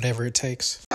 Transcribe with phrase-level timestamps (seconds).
[0.00, 0.86] whatever it takes.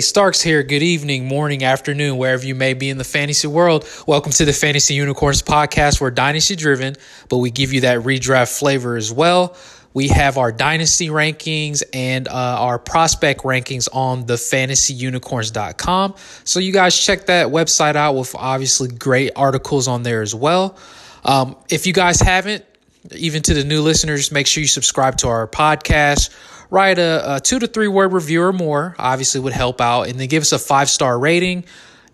[0.00, 0.62] Starks here.
[0.62, 3.88] Good evening, morning, afternoon, wherever you may be in the fantasy world.
[4.06, 6.00] Welcome to the Fantasy Unicorns podcast.
[6.00, 6.96] We're dynasty driven,
[7.28, 9.56] but we give you that redraft flavor as well.
[9.94, 16.14] We have our dynasty rankings and uh, our prospect rankings on the fantasyunicorns.com.
[16.44, 20.76] So you guys check that website out with obviously great articles on there as well.
[21.24, 22.64] Um, if you guys haven't,
[23.12, 26.30] even to the new listeners, make sure you subscribe to our podcast
[26.70, 30.18] write a, a two to three word review or more, obviously would help out, and
[30.18, 31.64] then give us a five star rating.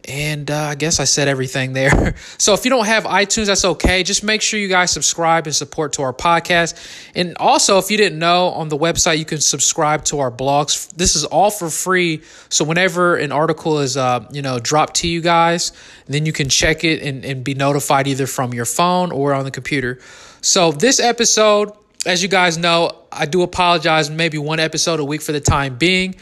[0.06, 2.14] And uh, I guess I said everything there.
[2.38, 4.02] so if you don't have iTunes, that's okay.
[4.02, 6.74] Just make sure you guys subscribe and support to our podcast.
[7.14, 10.90] And also, if you didn't know, on the website you can subscribe to our blogs.
[10.94, 12.22] This is all for free.
[12.50, 15.72] So whenever an article is, uh, you know, dropped to you guys,
[16.06, 19.44] then you can check it and, and be notified either from your phone or on
[19.44, 20.00] the computer.
[20.42, 21.72] So this episode
[22.06, 24.10] as you guys know, I do apologize.
[24.10, 26.16] Maybe one episode a week for the time being,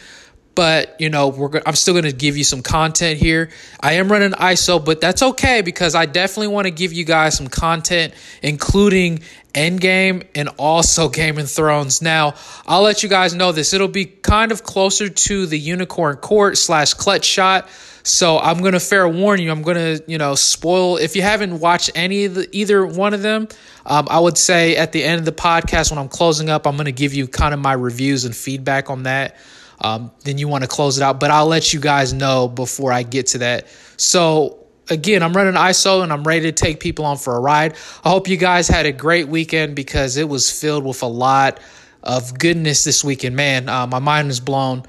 [0.55, 3.51] but you know, we're I'm still going to give you some content here.
[3.81, 7.37] I am running ISO, but that's okay because I definitely want to give you guys
[7.37, 9.21] some content, including
[9.55, 12.03] Endgame and also Game of Thrones.
[12.03, 12.35] Now,
[12.67, 13.73] I'll let you guys know this.
[13.73, 17.69] It'll be kind of closer to the Unicorn Court slash Clutch Shot.
[18.03, 19.51] So I'm gonna fair warn you.
[19.51, 23.23] I'm gonna you know spoil if you haven't watched any of the either one of
[23.23, 23.49] them.
[23.87, 26.77] Um, I would say at the end of the podcast when I'm closing up, I'm
[26.77, 29.37] gonna give you kind of my reviews and feedback on that.
[29.81, 32.93] Um, then you want to close it out, but I'll let you guys know before
[32.93, 33.67] I get to that.
[33.97, 37.75] So again, I'm running ISO and I'm ready to take people on for a ride.
[38.05, 41.61] I hope you guys had a great weekend because it was filled with a lot
[42.03, 43.37] of goodness this weekend.
[43.37, 44.85] Man, uh, my mind is blown.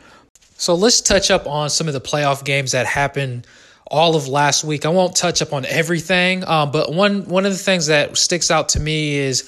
[0.64, 3.46] So let's touch up on some of the playoff games that happened
[3.86, 4.86] all of last week.
[4.86, 8.50] I won't touch up on everything, um, but one one of the things that sticks
[8.50, 9.44] out to me is,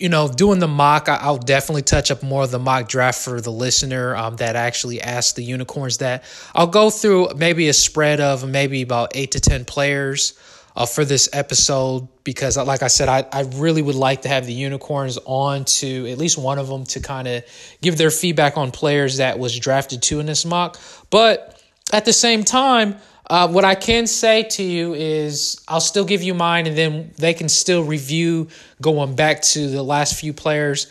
[0.00, 1.08] you know, doing the mock.
[1.08, 4.56] I, will definitely touch up more of the mock draft for the listener um, that
[4.56, 6.24] actually asked the unicorns that.
[6.56, 10.36] I'll go through maybe a spread of maybe about eight to ten players
[10.76, 14.28] uh, for this episode because, uh, like I said, I, I really would like to
[14.28, 17.44] have the unicorns on to at least one of them to kind of
[17.80, 20.78] give their feedback on players that was drafted to in this mock.
[21.10, 21.62] But
[21.92, 22.96] at the same time,
[23.28, 27.12] uh, what I can say to you is I'll still give you mine and then
[27.16, 28.48] they can still review
[28.80, 30.86] going back to the last few players.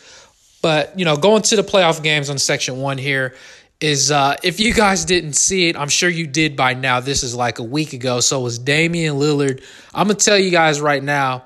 [0.62, 3.34] But, you know, going to the playoff games on section one here,
[3.82, 7.00] is uh, if you guys didn't see it, I'm sure you did by now.
[7.00, 8.20] This is like a week ago.
[8.20, 9.62] So it was Damian Lillard.
[9.92, 11.44] I'm gonna tell you guys right now,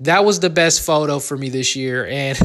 [0.00, 2.38] that was the best photo for me this year, and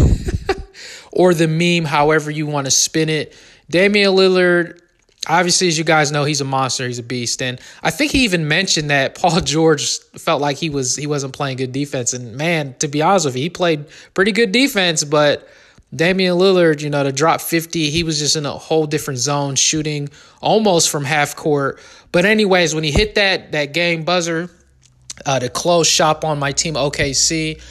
[1.11, 3.35] or the meme, however you want to spin it.
[3.69, 4.79] Damian Lillard,
[5.27, 6.85] obviously, as you guys know, he's a monster.
[6.85, 10.69] He's a beast, and I think he even mentioned that Paul George felt like he
[10.69, 12.13] was he wasn't playing good defense.
[12.13, 15.47] And man, to be honest with you, he played pretty good defense, but
[15.95, 19.55] Damian Lillard, you know, to drop 50, he was just in a whole different zone,
[19.55, 20.09] shooting
[20.41, 21.79] almost from half court.
[22.11, 24.49] But anyways, when he hit that that game buzzer
[25.25, 27.61] uh, to close shop on my team OKC,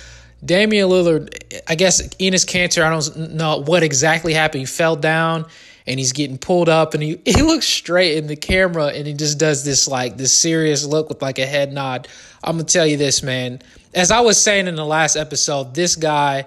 [0.45, 4.61] Damian Lillard, I guess Enes Kanter, I don't know what exactly happened.
[4.61, 5.47] He fell down
[5.87, 9.15] and he's getting pulled up and he, he looks straight in the camera and he
[9.15, 12.09] just does this like this serious look with like a head nod.
[12.43, 13.61] I'm gonna tell you this, man.
[13.95, 16.47] As I was saying in the last episode, this guy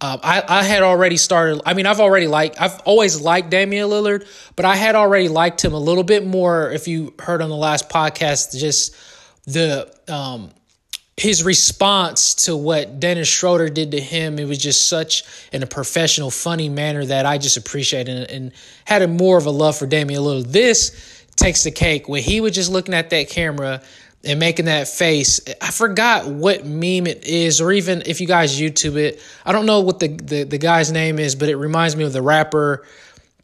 [0.00, 1.62] um, I, I had already started.
[1.64, 2.60] I mean, I've already liked.
[2.60, 6.70] I've always liked Damian Lillard, but I had already liked him a little bit more.
[6.70, 8.94] If you heard on the last podcast, just
[9.46, 10.50] the um,
[11.16, 15.66] his response to what Dennis Schroeder did to him, it was just such in a
[15.66, 18.52] professional, funny manner that I just appreciated and, and
[18.84, 20.52] had a more of a love for Damian Lillard.
[20.52, 23.82] This takes the cake when he was just looking at that camera
[24.26, 25.40] and making that face.
[25.60, 29.22] I forgot what meme it is, or even if you guys YouTube it.
[29.44, 32.12] I don't know what the, the, the guy's name is, but it reminds me of
[32.12, 32.84] the rapper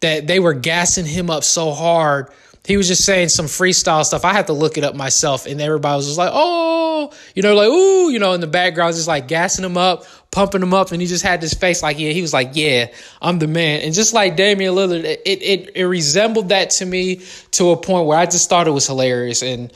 [0.00, 2.28] that they were gassing him up so hard.
[2.64, 4.24] He was just saying some freestyle stuff.
[4.24, 7.56] I had to look it up myself, and everybody was just like, "Oh, you know,
[7.56, 10.92] like ooh," you know, in the background, just like gassing him up, pumping him up,
[10.92, 12.86] and he just had this face like, "Yeah," he was like, "Yeah,
[13.20, 17.22] I'm the man." And just like Damian Lillard, it it it resembled that to me
[17.52, 19.72] to a point where I just thought it was hilarious and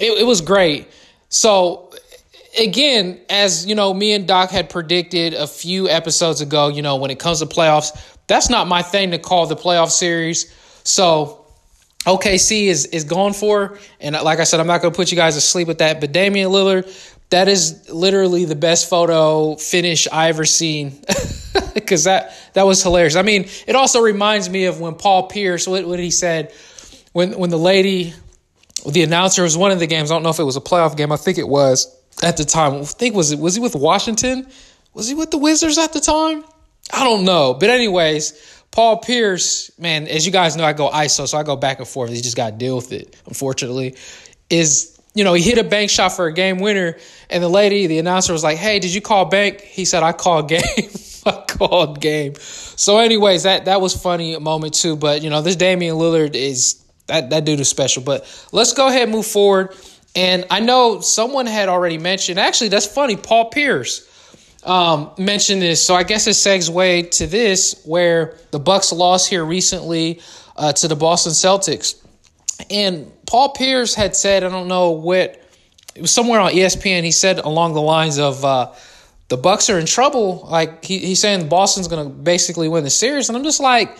[0.00, 0.88] it, it was great.
[1.28, 1.92] So
[2.58, 6.96] again, as you know, me and Doc had predicted a few episodes ago, you know,
[6.96, 7.96] when it comes to playoffs,
[8.26, 10.54] that's not my thing to call the playoff series.
[10.84, 11.46] So
[12.04, 15.16] OKC is is going for, and like I said, I'm not going to put you
[15.16, 16.00] guys to sleep with that.
[16.00, 16.86] But Damian Lillard,
[17.30, 21.02] that is literally the best photo finish I ever seen,
[21.74, 23.16] because that that was hilarious.
[23.16, 26.52] I mean, it also reminds me of when Paul Pierce, what, what he said,
[27.12, 28.14] when when the lady,
[28.86, 30.10] the announcer was one of the games.
[30.10, 31.12] I don't know if it was a playoff game.
[31.12, 32.74] I think it was at the time.
[32.74, 34.46] I think was it was he with Washington?
[34.94, 36.44] Was he with the Wizards at the time?
[36.92, 37.54] I don't know.
[37.54, 41.56] But anyways, Paul Pierce, man, as you guys know, I go ISO, so I go
[41.56, 42.10] back and forth.
[42.10, 43.96] He just got to deal with it, unfortunately.
[44.50, 46.96] Is, you know, he hit a bank shot for a game winner,
[47.28, 49.60] and the lady, the announcer, was like, Hey, did you call bank?
[49.60, 50.62] He said, I called game.
[51.26, 52.34] I called game.
[52.36, 54.96] So, anyways, that that was funny moment too.
[54.96, 58.02] But you know, this Damian Lillard is that that dude is special.
[58.02, 59.74] But let's go ahead and move forward.
[60.14, 62.38] And I know someone had already mentioned.
[62.38, 63.16] Actually, that's funny.
[63.16, 64.08] Paul Pierce
[64.64, 65.82] um, mention this.
[65.82, 70.20] So I guess it segue to this, where the Bucks lost here recently
[70.56, 72.02] uh, to the Boston Celtics,
[72.70, 75.40] and Paul Pierce had said, I don't know what,
[75.94, 77.04] it was somewhere on ESPN.
[77.04, 78.44] He said along the lines of.
[78.44, 78.72] Uh,
[79.28, 80.46] the Bucks are in trouble.
[80.50, 83.96] Like he, he's saying, Boston's going to basically win the series, and I'm just like,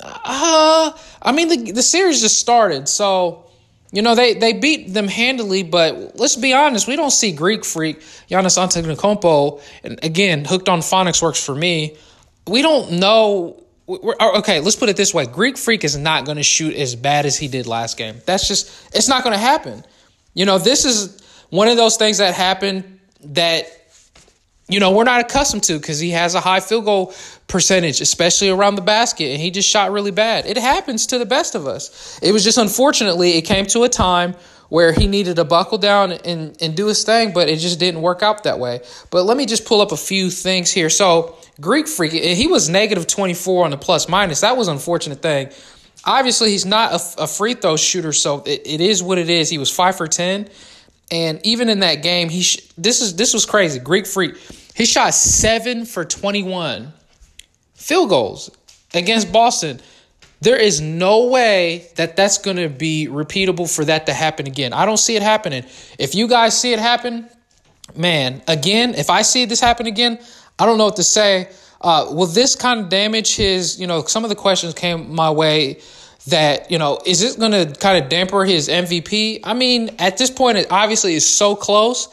[0.00, 3.46] uh, I mean, the the series just started, so
[3.92, 7.62] you know, they, they beat them handily, but let's be honest, we don't see Greek
[7.62, 8.00] freak
[8.30, 11.96] Giannis Antetokounmpo, and again, hooked on phonics works for me.
[12.46, 13.62] We don't know.
[13.88, 17.26] okay, let's put it this way: Greek freak is not going to shoot as bad
[17.26, 18.16] as he did last game.
[18.24, 19.84] That's just it's not going to happen.
[20.32, 23.66] You know, this is one of those things that happened that
[24.68, 27.14] you know, we're not accustomed to because he has a high field goal
[27.48, 30.46] percentage, especially around the basket, and he just shot really bad.
[30.46, 32.18] It happens to the best of us.
[32.22, 34.34] It was just unfortunately, it came to a time
[34.68, 38.00] where he needed to buckle down and, and do his thing, but it just didn't
[38.00, 38.80] work out that way.
[39.10, 40.88] But let me just pull up a few things here.
[40.88, 44.40] So, Greek Freak, he was negative 24 on the plus minus.
[44.40, 45.50] That was an unfortunate thing.
[46.06, 49.50] Obviously, he's not a, a free throw shooter, so it, it is what it is.
[49.50, 50.48] He was 5 for 10.
[51.12, 53.78] And even in that game, he sh- this is this was crazy.
[53.78, 54.34] Greek Freak
[54.74, 56.92] he shot seven for 21
[57.74, 58.50] field goals
[58.94, 59.80] against Boston.
[60.40, 64.72] There is no way that that's going to be repeatable for that to happen again.
[64.72, 65.64] I don't see it happening.
[65.98, 67.28] If you guys see it happen,
[67.94, 70.18] man, again, if I see this happen again,
[70.58, 71.50] I don't know what to say.
[71.80, 75.30] Uh, will this kind of damage his, you know, some of the questions came my
[75.30, 75.80] way
[76.28, 79.40] that, you know, is it going to kind of damper his MVP?
[79.44, 82.08] I mean, at this point, it obviously is so close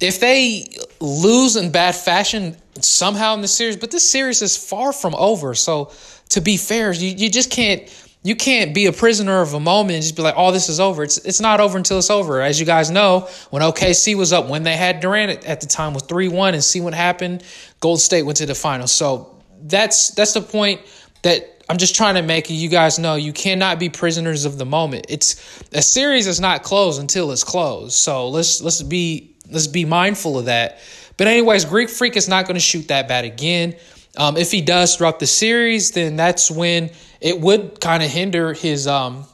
[0.00, 0.68] if they
[1.00, 5.54] lose in bad fashion somehow in the series, but this series is far from over.
[5.54, 5.90] So
[6.30, 7.90] to be fair, you, you just can't
[8.22, 10.80] you can't be a prisoner of a moment and just be like, oh, this is
[10.80, 11.04] over.
[11.04, 12.42] It's it's not over until it's over.
[12.42, 15.94] As you guys know, when OKC was up, when they had Durant at, the time
[15.94, 17.44] was 3-1 and see what happened,
[17.78, 18.90] Gold State went to the finals.
[18.90, 20.80] So that's that's the point
[21.22, 24.64] that I'm just trying to make you guys know you cannot be prisoners of the
[24.64, 25.06] moment.
[25.08, 27.94] It's a series is not closed until it's closed.
[27.94, 30.78] So let's let's be Let's be mindful of that.
[31.16, 33.76] But anyways, Greek Freak is not going to shoot that bad again.
[34.16, 36.90] Um, if he does throughout the series, then that's when
[37.20, 39.24] it would kind of hinder his um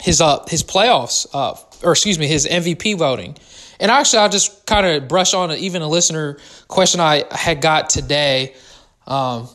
[0.00, 3.36] his uh his playoffs uh or excuse me his MVP voting.
[3.78, 7.90] And actually, I'll just kind of brush on even a listener question I had got
[7.90, 8.54] today.
[9.06, 9.48] Um,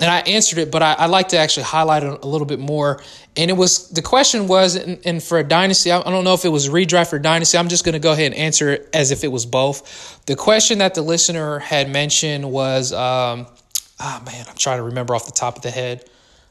[0.00, 2.60] and I answered it, but I, would like to actually highlight it a little bit
[2.60, 3.02] more.
[3.36, 6.44] And it was the question was, and, and for a dynasty, I, don't know if
[6.44, 7.58] it was redraft or dynasty.
[7.58, 10.24] I'm just going to go ahead and answer it as if it was both.
[10.26, 13.46] The question that the listener had mentioned was, um,
[14.00, 16.04] oh man, I'm trying to remember off the top of the head.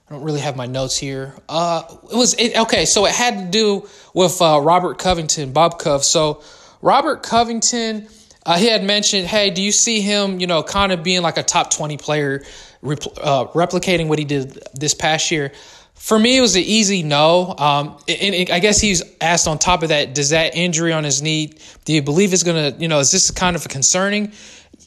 [0.10, 1.34] I don't really have my notes here.
[1.50, 5.80] Uh, it was it, okay, so it had to do with uh, Robert Covington, Bob
[5.80, 6.04] Cove.
[6.04, 6.42] So
[6.82, 8.08] Robert Covington.
[8.46, 11.36] Uh, he had mentioned, hey, do you see him, you know, kind of being like
[11.36, 12.46] a top 20 player
[12.84, 15.52] uh, replicating what he did this past year.
[15.96, 17.56] For me, it was an easy no.
[17.58, 21.04] Um, and, and I guess he's asked on top of that, does that injury on
[21.04, 21.54] his knee,
[21.86, 24.32] do you believe it's going to, you know, is this kind of concerning?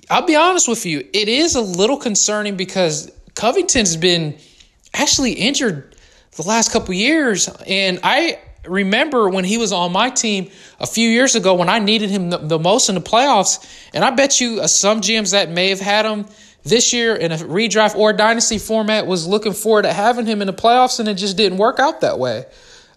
[0.08, 4.38] I'll be honest with you, it is a little concerning because Covington's been
[4.94, 5.96] actually injured
[6.36, 7.48] the last couple years.
[7.66, 11.78] And I remember when he was on my team a few years ago when I
[11.78, 13.88] needed him the, the most in the playoffs.
[13.94, 16.26] And I bet you uh, some GMs that may have had him
[16.62, 20.46] this year in a redraft or dynasty format was looking forward to having him in
[20.46, 22.44] the playoffs, and it just didn't work out that way.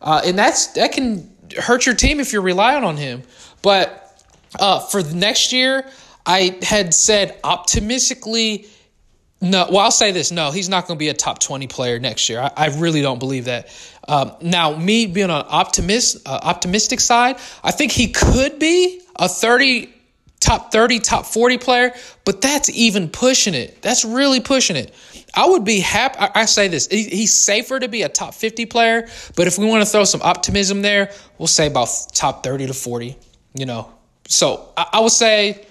[0.02, 3.24] Uh, and that's that can hurt your team if you're relying on him.
[3.62, 4.00] But
[4.60, 5.90] uh, for next year,
[6.26, 8.68] I had said optimistically.
[9.40, 10.32] No, well, I'll say this.
[10.32, 12.40] No, he's not going to be a top 20 player next year.
[12.40, 13.68] I, I really don't believe that.
[14.08, 19.28] Um, now, me being on optimist, uh, optimistic side, I think he could be a
[19.28, 19.94] 30
[20.44, 21.94] top 30, top 40 player,
[22.26, 23.82] but that's even pushing it.
[23.82, 24.94] That's really pushing it.
[25.34, 26.18] I would be happy.
[26.20, 29.08] I, say this he's safer to be a top 50 player,
[29.38, 32.74] but if we want to throw some optimism there, we'll say about top 30 to
[32.74, 33.16] 40,
[33.56, 33.92] you know.
[34.28, 35.66] So I, I would say,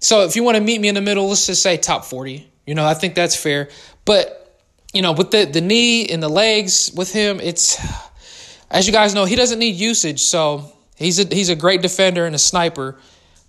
[0.00, 2.50] so if you want to meet me in the middle, let's just say top 40.
[2.66, 3.68] You know, I think that's fair.
[4.06, 4.58] But,
[4.94, 7.78] you know, with the, the knee and the legs with him, it's,
[8.70, 10.22] as you guys know, he doesn't need usage.
[10.22, 12.98] So he's a, he's a great defender and a sniper.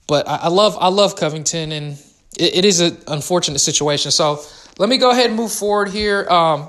[0.09, 1.93] But I, I love I love Covington, and
[2.37, 4.09] it, it is an unfortunate situation.
[4.09, 4.41] So
[4.79, 6.27] let me go ahead and move forward here.
[6.27, 6.67] Um,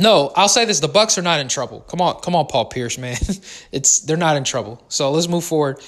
[0.00, 1.80] no, I'll say this: the Bucks are not in trouble.
[1.82, 3.16] Come on, come on, Paul Pierce, man.
[3.72, 4.84] it's they're not in trouble.
[4.88, 5.80] So let's move forward.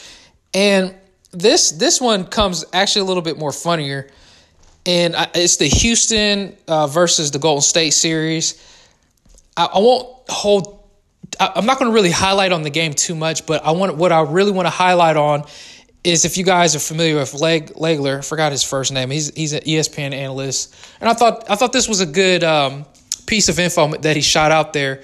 [0.54, 0.94] And
[1.32, 4.08] this this one comes actually a little bit more funnier,
[4.86, 8.54] and it's the Houston uh, versus the Golden State series.
[9.56, 10.78] I, I won't hold.
[11.40, 13.96] I, I'm not going to really highlight on the game too much, but I want
[13.96, 15.44] what I really want to highlight on
[16.04, 19.10] is if you guys are familiar with Leg Legler, forgot his first name.
[19.10, 22.84] He's he's an ESPN analyst, and I thought I thought this was a good um,
[23.26, 25.02] piece of info that he shot out there.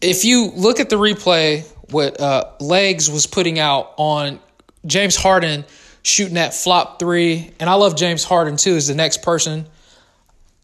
[0.00, 4.40] If you look at the replay, what uh, Legs was putting out on
[4.86, 5.64] James Harden
[6.02, 8.74] shooting that flop three, and I love James Harden too.
[8.74, 9.66] Is the next person.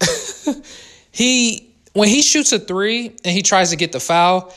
[1.11, 4.53] he when he shoots a three and he tries to get the foul,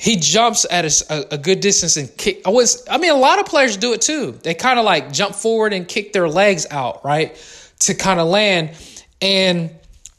[0.00, 2.46] he jumps at a, a, good distance and kick.
[2.46, 4.30] I was, I mean, a lot of players do it too.
[4.30, 7.34] They kind of like jump forward and kick their legs out, right,
[7.80, 8.70] to kind of land.
[9.20, 9.74] And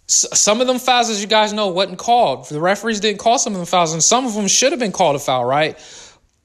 [0.05, 2.49] some of them fouls, as you guys know, wasn't called.
[2.49, 4.91] The referees didn't call some of them fouls, and some of them should have been
[4.91, 5.77] called a foul, right?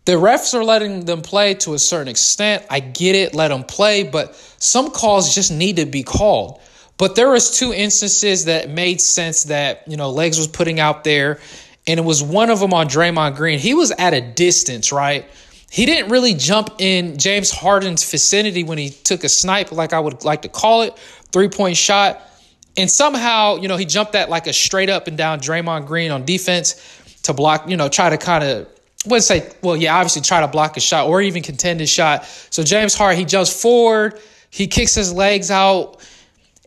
[0.04, 2.64] The refs are letting them play to a certain extent.
[2.70, 6.60] I get it, let them play, but some calls just need to be called.
[6.98, 11.02] But there was two instances that made sense that you know legs was putting out
[11.02, 11.40] there
[11.86, 13.58] and it was one of them on Draymond Green.
[13.58, 15.26] He was at a distance, right?
[15.70, 20.00] He didn't really jump in James Harden's vicinity when he took a snipe, like I
[20.00, 20.96] would like to call it,
[21.32, 22.22] three point shot.
[22.76, 26.10] And somehow, you know, he jumped at like a straight up and down Draymond Green
[26.10, 28.68] on defense to block, you know, try to kind of,
[29.04, 32.24] wouldn't say, well, yeah, obviously try to block a shot or even contend his shot.
[32.24, 36.00] So James Harden, he jumps forward, he kicks his legs out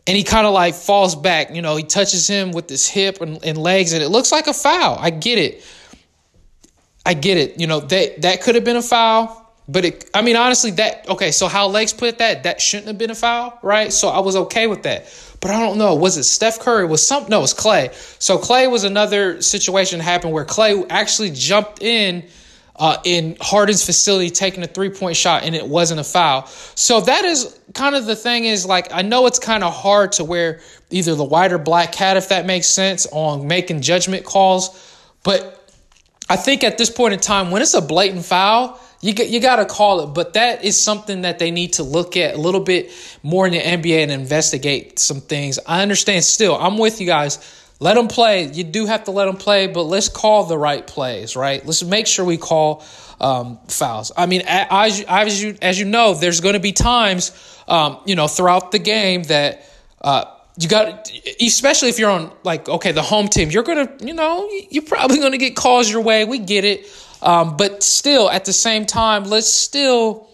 [0.08, 1.54] and he kind of like falls back.
[1.54, 4.46] You know, he touches him with his hip and, and, legs, and it looks like
[4.46, 4.96] a foul.
[4.98, 5.62] I get it.
[7.04, 7.60] I get it.
[7.60, 11.06] You know, that that could have been a foul, but it I mean honestly that
[11.10, 13.92] okay, so how legs put that, that shouldn't have been a foul, right?
[13.92, 15.14] So I was okay with that.
[15.40, 16.86] But I don't know, was it Steph Curry?
[16.86, 17.92] Was some no, it was Klay.
[18.20, 22.26] So Klay was another situation happened where Klay actually jumped in
[22.78, 26.46] uh, in Harden's facility taking a three point shot and it wasn't a foul.
[26.46, 30.12] So that is kind of the thing is like, I know it's kind of hard
[30.12, 34.24] to wear either the white or black hat, if that makes sense, on making judgment
[34.24, 34.96] calls.
[35.24, 35.72] But
[36.28, 39.56] I think at this point in time, when it's a blatant foul, you you got
[39.56, 42.60] to call it, but that is something that they need to look at a little
[42.60, 42.90] bit
[43.22, 45.58] more in the NBA and investigate some things.
[45.66, 46.56] I understand still.
[46.56, 48.50] I'm with you guys let them play.
[48.50, 51.64] You do have to let them play, but let's call the right plays, right?
[51.64, 52.84] Let's make sure we call
[53.20, 54.10] um, fouls.
[54.16, 57.32] I mean, as, as you as you know, there's going to be times,
[57.68, 59.64] um, you know, throughout the game that
[60.00, 60.24] uh,
[60.58, 64.48] you got, especially if you're on like okay, the home team, you're gonna, you know,
[64.70, 66.24] you're probably to get calls your way.
[66.24, 66.86] We get it,
[67.22, 70.28] um, but still, at the same time, let's still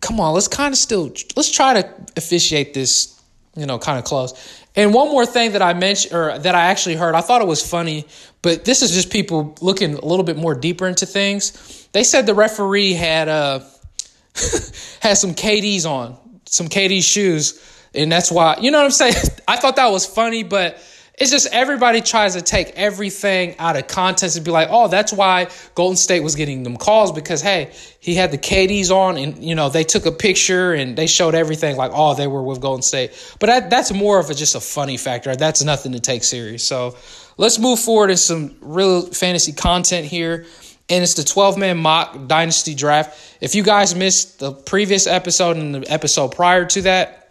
[0.00, 0.34] come on.
[0.34, 3.18] Let's kind of still let's try to officiate this,
[3.56, 4.34] you know, kind of close.
[4.76, 7.46] And one more thing that I mentioned, or that I actually heard, I thought it
[7.46, 8.06] was funny,
[8.42, 11.88] but this is just people looking a little bit more deeper into things.
[11.92, 13.60] They said the referee had uh
[15.00, 17.60] had some KDs on, some KD shoes,
[17.94, 19.14] and that's why you know what I'm saying.
[19.48, 20.78] I thought that was funny, but
[21.16, 25.12] it's just everybody tries to take everything out of context and be like, oh, that's
[25.12, 29.42] why Golden State was getting them calls because, hey, he had the KDs on and,
[29.42, 32.60] you know, they took a picture and they showed everything like, oh, they were with
[32.60, 33.12] Golden State.
[33.38, 35.36] But that, that's more of a, just a funny factor.
[35.36, 36.64] That's nothing to take serious.
[36.64, 36.96] So
[37.36, 40.46] let's move forward in some real fantasy content here.
[40.88, 43.38] And it's the 12 man mock dynasty draft.
[43.40, 47.23] If you guys missed the previous episode and the episode prior to that,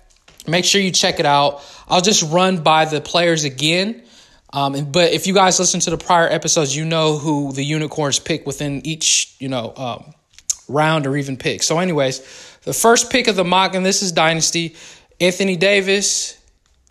[0.47, 1.61] Make sure you check it out.
[1.87, 4.03] I'll just run by the players again.
[4.51, 8.19] Um, but if you guys listen to the prior episodes, you know who the unicorns
[8.19, 10.13] pick within each, you know, um,
[10.67, 11.63] round or even pick.
[11.63, 12.19] So, anyways,
[12.63, 14.75] the first pick of the mock, and this is Dynasty,
[15.19, 16.37] Anthony Davis,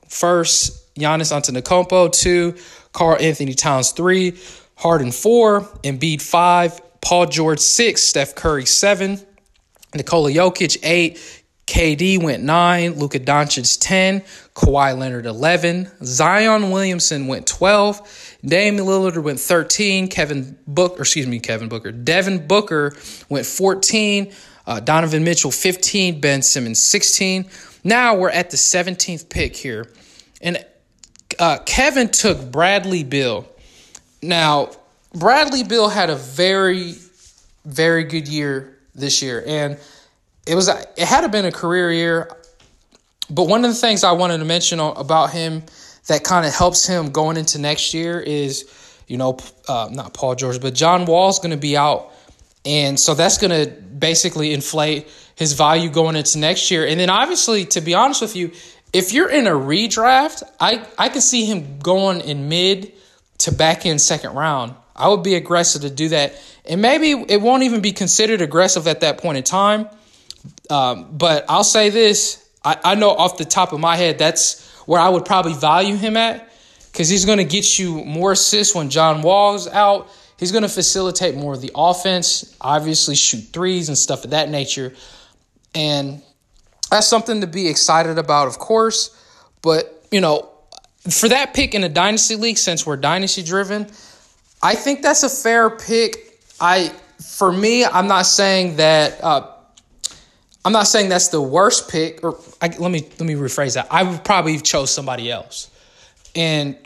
[0.09, 2.57] first, Giannis Antetokounmpo, two,
[2.93, 4.39] Karl-Anthony Towns, three,
[4.75, 9.21] Harden, four, Embiid, five, Paul George, six, Steph Curry, seven,
[9.95, 14.21] Nikola Jokic, eight, KD went nine, Luka Doncic 10,
[14.55, 21.27] Kawhi Leonard 11, Zion Williamson went 12, Damian Lillard went 13, Kevin Book, or excuse
[21.27, 22.95] me, Kevin Booker, Devin Booker
[23.29, 24.33] went 14,
[24.67, 27.47] uh, Donovan Mitchell 15, Ben Simmons 16.
[27.85, 29.89] Now we're at the 17th pick here.
[30.41, 30.65] And
[31.39, 33.47] uh, Kevin took Bradley Beal.
[34.23, 34.71] Now,
[35.15, 36.95] Bradley Beal had a very,
[37.65, 39.43] very good year this year.
[39.47, 39.79] And
[40.47, 42.31] it was it had to been a career year.
[43.31, 45.63] But one of the things I wanted to mention about him
[46.09, 48.69] that kind of helps him going into next year is,
[49.07, 52.11] you know, uh, not Paul George, but John Wall's going to be out.
[52.65, 56.87] And so that's going to basically inflate his value going into next year.
[56.87, 58.53] And then obviously, to be honest with you,
[58.93, 62.93] if you're in a redraft, I, I can see him going in mid
[63.39, 64.75] to back in second round.
[64.95, 66.35] I would be aggressive to do that.
[66.67, 69.89] And maybe it won't even be considered aggressive at that point in time.
[70.73, 74.67] Um, but I'll say this I, I know off the top of my head, that's
[74.87, 76.51] where I would probably value him at
[76.91, 80.09] because he's going to get you more assists when John Wall's out.
[80.39, 84.49] He's going to facilitate more of the offense, obviously, shoot threes and stuff of that
[84.49, 84.93] nature.
[85.75, 86.23] And
[86.91, 89.17] that's something to be excited about, of course.
[89.63, 90.51] But, you know,
[91.09, 93.87] for that pick in a dynasty league, since we're dynasty driven,
[94.63, 96.41] I think that's a fair pick.
[96.61, 96.89] I,
[97.21, 99.52] for me, I'm not saying that uh,
[100.65, 103.89] I'm not saying that's the worst pick, or I, let me let me rephrase that.
[103.91, 105.71] I would probably chose somebody else,
[106.37, 106.77] and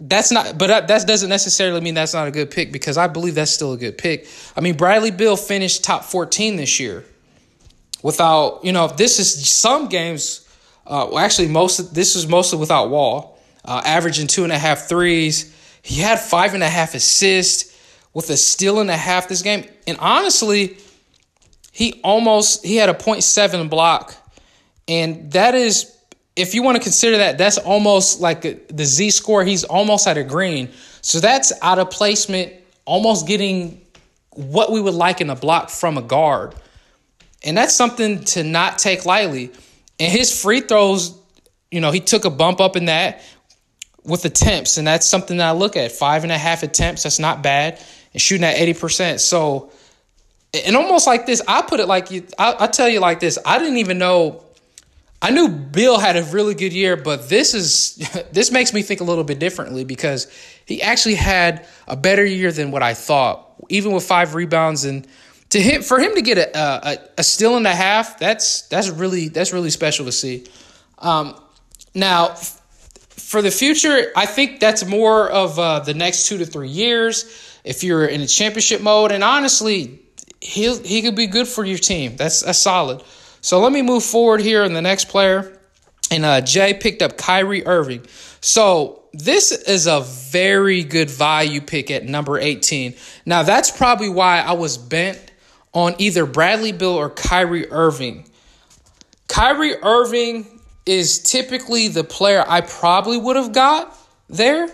[0.00, 0.58] that's not.
[0.58, 3.52] But that, that doesn't necessarily mean that's not a good pick because I believe that's
[3.52, 4.26] still a good pick.
[4.56, 7.04] I mean, Bradley Beal finished top 14 this year.
[8.02, 10.42] Without you know, this is some games.
[10.84, 14.88] Uh, well, actually, most this is mostly without Wall, uh, averaging two and a half
[14.88, 15.52] threes.
[15.82, 17.72] He had five and a half assists
[18.12, 20.78] with a steal and a half this game, and honestly
[21.76, 24.14] he almost he had a 0.7 block.
[24.88, 25.94] And that is
[26.34, 30.16] if you want to consider that that's almost like the z score he's almost at
[30.16, 30.70] a green.
[31.02, 32.54] So that's out of placement
[32.86, 33.82] almost getting
[34.30, 36.54] what we would like in a block from a guard.
[37.44, 39.50] And that's something to not take lightly.
[40.00, 41.14] And his free throws
[41.70, 43.22] you know he took a bump up in that
[44.02, 44.78] with attempts.
[44.78, 47.78] And that's something that i look at five and a half attempts that's not bad.
[48.14, 49.70] And shooting at 80% so
[50.54, 52.26] and almost like this, I put it like you.
[52.38, 53.38] I, I tell you like this.
[53.44, 54.44] I didn't even know.
[55.20, 57.96] I knew Beal had a really good year, but this is
[58.32, 60.28] this makes me think a little bit differently because
[60.64, 63.42] he actually had a better year than what I thought.
[63.68, 65.06] Even with five rebounds and
[65.50, 68.88] to him for him to get a a, a steal and a half, that's that's
[68.88, 70.46] really that's really special to see.
[70.98, 71.38] Um,
[71.94, 72.34] now,
[73.08, 77.24] for the future, I think that's more of uh, the next two to three years.
[77.64, 80.05] If you're in a championship mode, and honestly,
[80.46, 82.16] he he could be good for your team.
[82.16, 83.02] That's that's solid.
[83.40, 85.58] So let me move forward here in the next player.
[86.10, 88.06] And uh, Jay picked up Kyrie Irving.
[88.40, 92.94] So this is a very good value pick at number 18.
[93.24, 95.20] Now that's probably why I was bent
[95.72, 98.28] on either Bradley Beal or Kyrie Irving.
[99.28, 100.46] Kyrie Irving
[100.86, 103.96] is typically the player I probably would have got
[104.28, 104.68] there,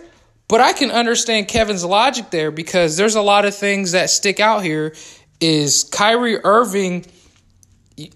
[0.48, 4.38] but I can understand Kevin's logic there because there's a lot of things that stick
[4.38, 4.94] out here
[5.42, 7.04] is Kyrie Irving,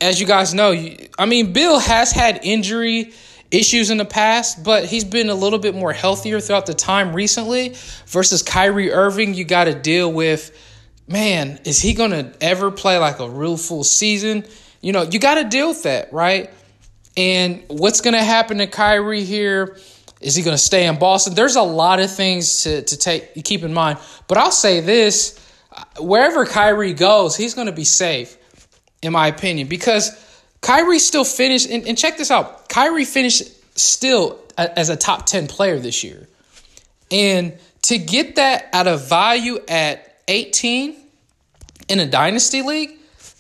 [0.01, 0.73] as you guys know,
[1.19, 3.13] I mean, Beal has had injury
[3.51, 7.15] issues in the past, but he's been a little bit more healthier throughout the time
[7.15, 7.75] recently
[8.07, 9.35] versus Kyrie Irving.
[9.35, 10.57] You got to deal with,
[11.09, 14.45] man, is he going to ever play like a real full season?
[14.81, 16.51] You know, you got to deal with that, right?
[17.17, 19.77] And what's going to happen to Kyrie here?
[20.21, 21.35] Is he going to stay in Boston?
[21.35, 23.99] There's a lot of things to, to take keep in mind.
[24.29, 25.36] But I'll say this
[25.99, 28.37] wherever Kyrie goes, he's going to be safe,
[29.03, 30.11] in my opinion, because
[30.61, 31.69] Kyrie still finished.
[31.71, 33.43] And, and check this out: Kyrie finished
[33.79, 36.29] still as a top ten player this year,
[37.11, 40.97] and to get that at a value at 18
[41.89, 42.91] in a dynasty league,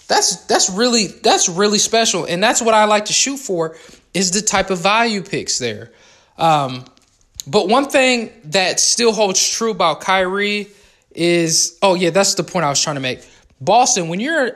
[0.06, 3.76] that's that's really that's really special, and that's what I like to shoot for
[4.14, 5.90] is the type of value picks there.
[6.38, 6.84] Um,
[7.46, 10.68] but one thing that still holds true about Kyrie
[11.16, 13.26] is oh yeah, that's the point I was trying to make.
[13.60, 14.52] Boston, when you're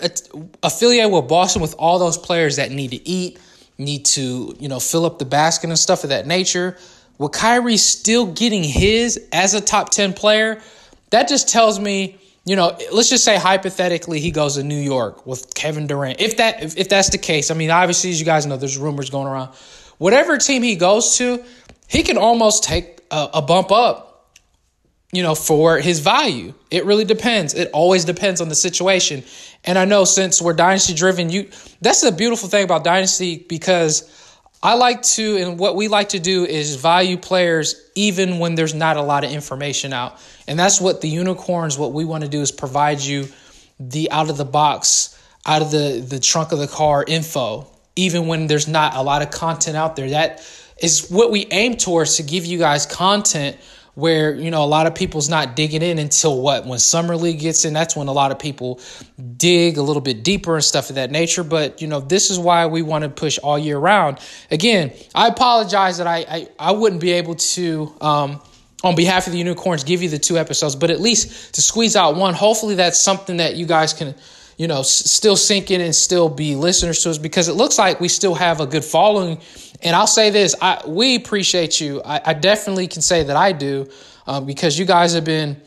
[0.62, 3.38] affiliated with Boston with all those players that need to eat,
[3.78, 6.76] need to, you know, fill up the basket and stuff of that nature,
[7.18, 10.60] with Kyrie still getting his as a top 10 player,
[11.10, 15.26] that just tells me, you know, let's just say hypothetically he goes to New York
[15.26, 16.20] with Kevin Durant.
[16.20, 18.78] If that if, if that's the case, I mean, obviously as you guys know there's
[18.78, 19.54] rumors going around.
[19.96, 21.42] Whatever team he goes to,
[21.88, 24.09] he can almost take a, a bump up
[25.12, 26.54] you know, for his value.
[26.70, 27.54] It really depends.
[27.54, 29.24] It always depends on the situation.
[29.64, 31.48] And I know since we're dynasty driven, you
[31.80, 34.16] that's the beautiful thing about dynasty because
[34.62, 38.74] I like to and what we like to do is value players even when there's
[38.74, 40.20] not a lot of information out.
[40.46, 43.28] And that's what the unicorns what we want to do is provide you
[43.80, 48.26] the out of the box out of the the trunk of the car info, even
[48.26, 50.10] when there's not a lot of content out there.
[50.10, 50.46] That
[50.80, 53.56] is what we aim towards to give you guys content
[53.94, 56.66] where you know a lot of people's not digging in until what?
[56.66, 58.80] When summer league gets in that's when a lot of people
[59.36, 61.42] dig a little bit deeper and stuff of that nature.
[61.44, 64.18] But you know this is why we want to push all year round.
[64.50, 68.40] Again i apologize that i i, I wouldn't be able to um,
[68.82, 71.96] on behalf of the unicorns give you the two episodes but at least to squeeze
[71.96, 72.34] out one.
[72.34, 74.14] Hopefully that's something that you guys can
[74.56, 77.78] you know s- still sink in and still be listeners to us because it looks
[77.78, 79.40] like we still have a good following
[79.82, 82.02] and I'll say this: I we appreciate you.
[82.02, 83.88] I, I definitely can say that I do
[84.26, 85.60] um, because you guys have been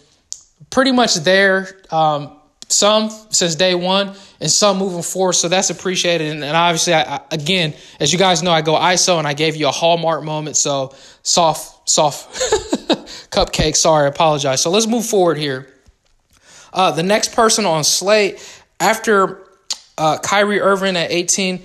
[0.69, 1.67] pretty much there.
[1.91, 2.37] Um,
[2.69, 5.33] some since day one, and some moving forward.
[5.33, 6.31] So that's appreciated.
[6.31, 9.55] And, and obviously, I, again, as you guys know, I go ISO, and I gave
[9.55, 10.57] you a hallmark moment.
[10.57, 12.33] So soft, soft
[13.31, 13.75] cupcake.
[13.75, 14.61] Sorry, I apologize.
[14.61, 15.67] So let's move forward here.
[16.73, 18.43] Uh, the next person on slate
[18.79, 19.47] after
[19.97, 21.61] uh, Kyrie Irving at 18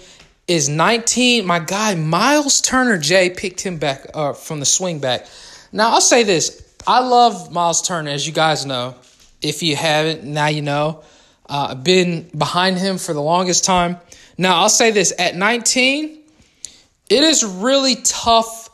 [0.49, 1.47] is 19.
[1.47, 5.27] My guy Miles Turner Jay picked him back uh, from the swing back.
[5.71, 8.97] Now I'll say this: I love Miles Turner, as you guys know.
[9.41, 11.03] If you haven't, now you know.
[11.49, 13.99] Uh, I've been behind him for the longest time.
[14.39, 16.19] Now I'll say this: at 19,
[17.11, 18.71] it is really tough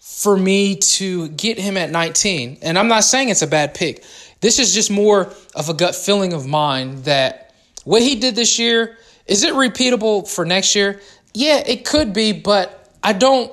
[0.00, 4.02] for me to get him at 19, and I'm not saying it's a bad pick.
[4.40, 8.58] This is just more of a gut feeling of mine that what he did this
[8.58, 11.00] year is it repeatable for next year?
[11.34, 13.52] Yeah, it could be, but I don't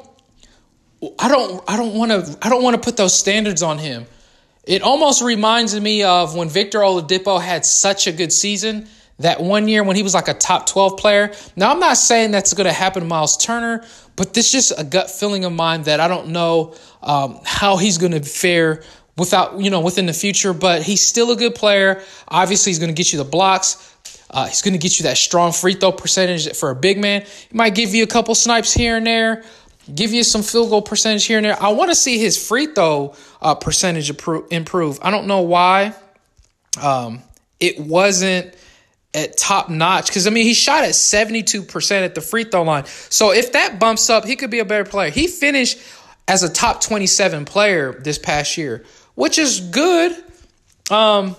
[1.17, 4.05] I don't I don't want to I don't want to put those standards on him.
[4.65, 8.88] It almost reminds me of when Victor Oladipo had such a good season
[9.19, 11.34] that one year when he was like a top 12 player.
[11.55, 14.79] Now I'm not saying that's going to happen to Miles Turner, but this is just
[14.79, 18.84] a gut feeling of mine that I don't know um, how he's going to fare
[19.17, 20.53] without you know within the future.
[20.53, 22.01] But he's still a good player.
[22.27, 23.95] Obviously, he's going to get you the blocks.
[24.29, 27.21] Uh, he's going to get you that strong free throw percentage for a big man.
[27.21, 29.43] He might give you a couple snipes here and there,
[29.93, 31.61] give you some field goal percentage here and there.
[31.61, 34.09] I want to see his free throw uh, percentage
[34.51, 34.99] improve.
[35.01, 35.93] I don't know why
[36.81, 37.21] um,
[37.59, 38.53] it wasn't
[39.13, 42.85] at top notch because I mean he shot at 72% at the free throw line.
[42.85, 45.09] So if that bumps up, he could be a better player.
[45.09, 45.79] He finished
[46.27, 50.15] as a top 27 player this past year, which is good.
[50.91, 51.35] Um,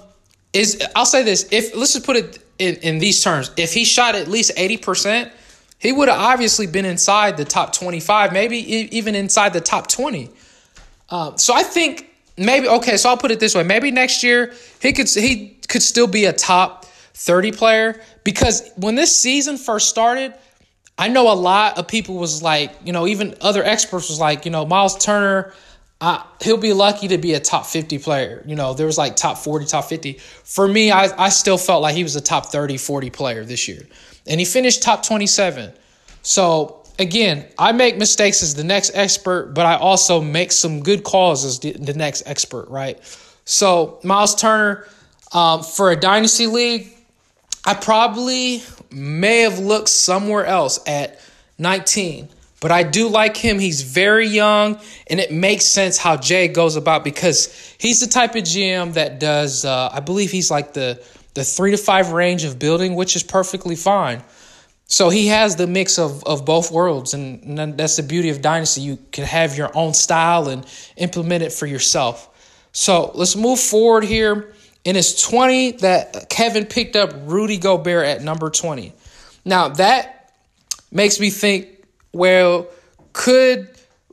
[0.53, 3.85] is I'll say this if let's just put it in, in these terms, if he
[3.85, 5.33] shot at least 80%,
[5.79, 8.59] he would have obviously been inside the top 25, maybe
[8.97, 10.31] even inside the top 20.
[11.09, 12.99] Uh, so I think maybe okay.
[12.99, 16.27] So I'll put it this way: maybe next year he could he could still be
[16.27, 20.35] a top 30 player because when this season first started,
[20.99, 24.45] I know a lot of people was like, you know, even other experts was like,
[24.45, 25.55] you know, Miles Turner
[26.01, 28.43] I, he'll be lucky to be a top 50 player.
[28.47, 30.15] You know, there was like top 40, top 50.
[30.15, 33.69] For me, I, I still felt like he was a top 30, 40 player this
[33.69, 33.83] year.
[34.27, 35.73] And he finished top 27.
[36.23, 41.05] So, again, I make mistakes as the next expert, but I also make some good
[41.05, 42.99] calls as the, the next expert, right?
[43.45, 44.87] So, Miles Turner,
[45.33, 46.89] um, for a dynasty league,
[47.65, 51.21] I probably may have looked somewhere else at
[51.59, 52.29] 19.
[52.61, 53.59] But I do like him.
[53.59, 58.35] He's very young, and it makes sense how Jay goes about because he's the type
[58.35, 59.65] of GM that does.
[59.65, 61.03] Uh, I believe he's like the
[61.35, 64.23] the three to five range of building, which is perfectly fine.
[64.87, 68.43] So he has the mix of, of both worlds, and, and that's the beauty of
[68.43, 68.81] Dynasty.
[68.81, 72.29] You can have your own style and implement it for yourself.
[72.73, 74.53] So let's move forward here.
[74.85, 78.93] In his 20, that Kevin picked up Rudy Gobert at number 20.
[79.45, 80.33] Now that
[80.91, 81.80] makes me think
[82.13, 82.67] well,
[83.13, 83.69] could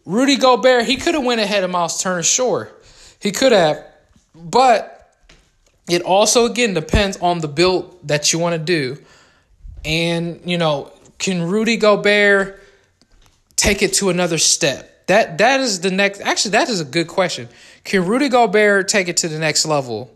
[0.06, 2.72] Rudy Gobert, he could have went ahead of Miles Turner, sure.
[3.20, 3.84] He could have.
[4.34, 5.14] But
[5.90, 8.98] it also again depends on the build that you want to do.
[9.84, 12.62] And, you know, can Rudy Gobert
[13.56, 15.08] take it to another step?
[15.08, 17.48] That that is the next actually that is a good question.
[17.86, 20.12] Can Rudy Gobert take it to the next level?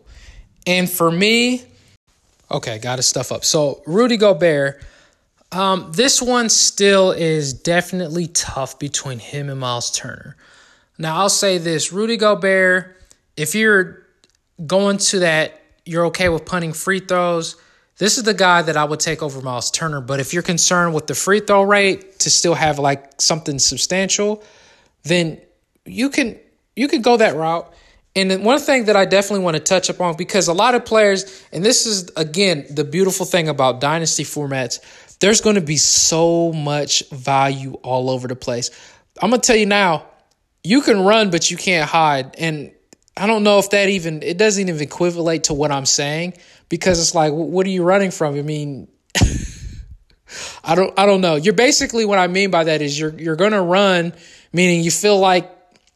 [0.66, 1.64] And for me,
[2.50, 3.44] okay, got his stuff up.
[3.44, 4.82] So Rudy Gobert,
[5.52, 10.36] um, this one still is definitely tough between him and Miles Turner.
[10.98, 12.96] Now, I'll say this Rudy Gobert,
[13.36, 14.06] if you're
[14.66, 17.56] going to that, you're okay with punting free throws.
[17.98, 20.00] This is the guy that I would take over Miles Turner.
[20.00, 24.42] But if you're concerned with the free throw rate to still have like something substantial,
[25.02, 25.40] then
[25.84, 26.38] you can
[26.76, 27.72] you can go that route.
[28.14, 31.44] And one thing that I definitely want to touch upon because a lot of players,
[31.52, 34.80] and this is again the beautiful thing about dynasty formats,
[35.22, 38.70] there's going to be so much value all over the place.
[39.22, 40.04] I'm going to tell you now,
[40.64, 42.34] you can run, but you can't hide.
[42.38, 42.72] And
[43.16, 46.34] I don't know if that even, it doesn't even equivalent to what I'm saying
[46.68, 48.34] because it's like, what are you running from?
[48.34, 48.88] I mean,
[50.64, 51.36] I don't I don't know.
[51.36, 54.14] You're basically what I mean by that is you're you're gonna run,
[54.52, 55.50] meaning you feel like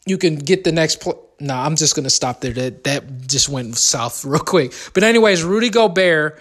[0.07, 1.15] you can get the next play.
[1.41, 2.53] No, I'm just gonna stop there.
[2.53, 4.75] That that just went south real quick.
[4.93, 6.39] But anyways, Rudy Gobert.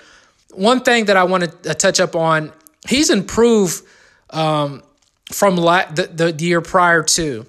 [0.54, 2.54] One thing that I want to uh, touch up on,
[2.88, 3.84] he's improved
[4.30, 4.84] um,
[5.32, 7.45] from la- the, the year prior to.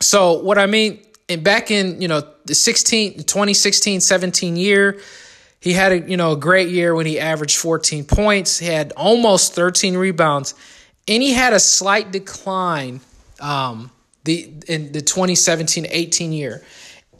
[0.00, 5.00] So what I mean, and back in you know the 16, 2016, 17 year,
[5.60, 8.58] he had a you know a great year when he averaged 14 points.
[8.58, 10.54] He had almost 13 rebounds,
[11.08, 13.00] and he had a slight decline
[13.40, 13.90] um,
[14.24, 16.62] the in the 2017-18 year.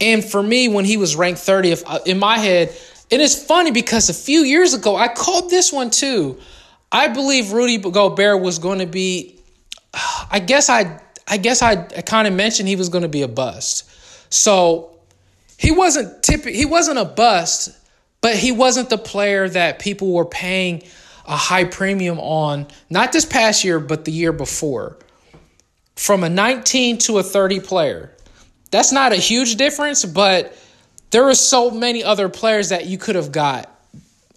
[0.01, 2.69] And for me, when he was ranked 30th uh, in my head,
[3.11, 6.37] and it is funny because a few years ago I called this one too.
[6.95, 9.39] I believe Rudy Gobert was going to be.
[10.31, 13.21] I guess I I guess I, I kind of mentioned he was going to be
[13.21, 13.89] a bust.
[14.33, 14.97] So
[15.57, 16.53] he wasn't typical.
[16.53, 17.77] He wasn't a bust
[18.25, 20.81] but he wasn't the player that people were paying
[21.27, 24.97] a high premium on, not this past year, but the year before.
[25.95, 28.11] From a 19 to a 30 player.
[28.71, 30.57] That's not a huge difference, but
[31.11, 33.69] there were so many other players that you could have got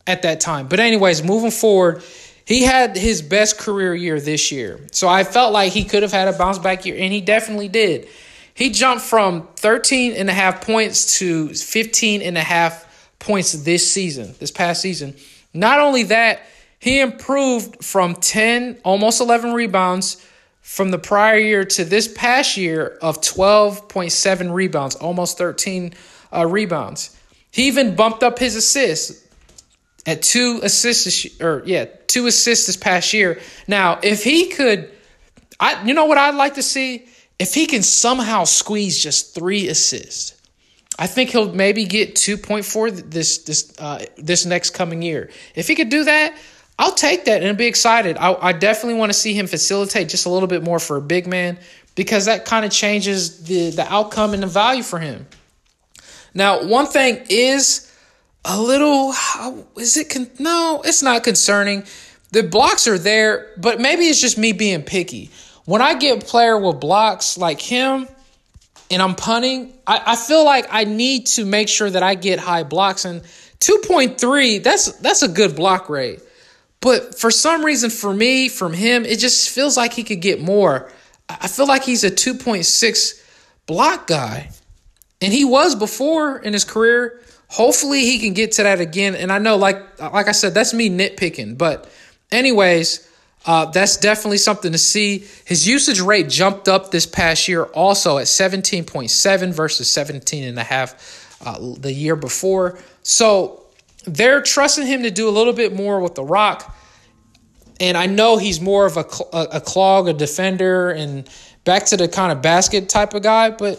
[0.07, 0.69] at that time.
[0.69, 2.03] But, anyways, moving forward,
[2.49, 4.81] he had his best career year this year.
[4.91, 7.69] So I felt like he could have had a bounce back year, and he definitely
[7.69, 8.09] did.
[8.55, 13.93] He jumped from 13 and a half points to 15 and a half points this
[13.93, 15.15] season, this past season.
[15.53, 16.41] Not only that,
[16.79, 20.27] he improved from 10, almost 11 rebounds
[20.63, 25.93] from the prior year to this past year of 12.7 rebounds, almost 13
[26.35, 27.15] uh, rebounds.
[27.51, 29.28] He even bumped up his assists
[30.09, 33.41] at two assists, or yeah, two assists this past year.
[33.69, 34.91] Now, if he could,
[35.61, 37.07] I you know what I'd like to see
[37.39, 40.39] if he can somehow squeeze just three assists
[40.99, 45.31] I think he'll maybe get 2.4 this this uh, this next coming year.
[45.55, 46.37] If he could do that,
[46.79, 48.17] I'll take that and be excited.
[48.17, 51.01] I, I definitely want to see him facilitate just a little bit more for a
[51.01, 51.59] big man
[51.95, 55.27] because that kind of changes the the outcome and the value for him.
[56.35, 57.88] Now, one thing is
[58.45, 59.13] a little
[59.77, 61.85] is it con- no, it's not concerning.
[62.31, 65.31] The blocks are there, but maybe it's just me being picky.
[65.65, 68.09] When I get a player with blocks like him,
[68.91, 72.39] and I'm punting, I, I feel like I need to make sure that I get
[72.39, 73.05] high blocks.
[73.05, 73.23] And
[73.61, 76.21] 2.3, that's that's a good block rate.
[76.81, 80.41] But for some reason, for me, from him, it just feels like he could get
[80.41, 80.91] more.
[81.29, 83.23] I feel like he's a 2.6
[83.67, 84.51] block guy.
[85.21, 87.21] And he was before in his career.
[87.49, 89.15] Hopefully he can get to that again.
[89.15, 91.57] And I know, like like I said, that's me nitpicking.
[91.57, 91.91] But
[92.31, 93.09] anyways,
[93.47, 95.25] uh, that's definitely something to see.
[95.45, 101.93] His usage rate jumped up this past year also at 17.7 versus 17.5 uh, the
[101.93, 102.79] year before.
[103.03, 103.65] So
[104.05, 106.77] they're trusting him to do a little bit more with the rock.
[107.81, 111.29] And I know he's more of a, a, a clog, a defender, and
[111.65, 113.79] back to the kind of basket type of guy, but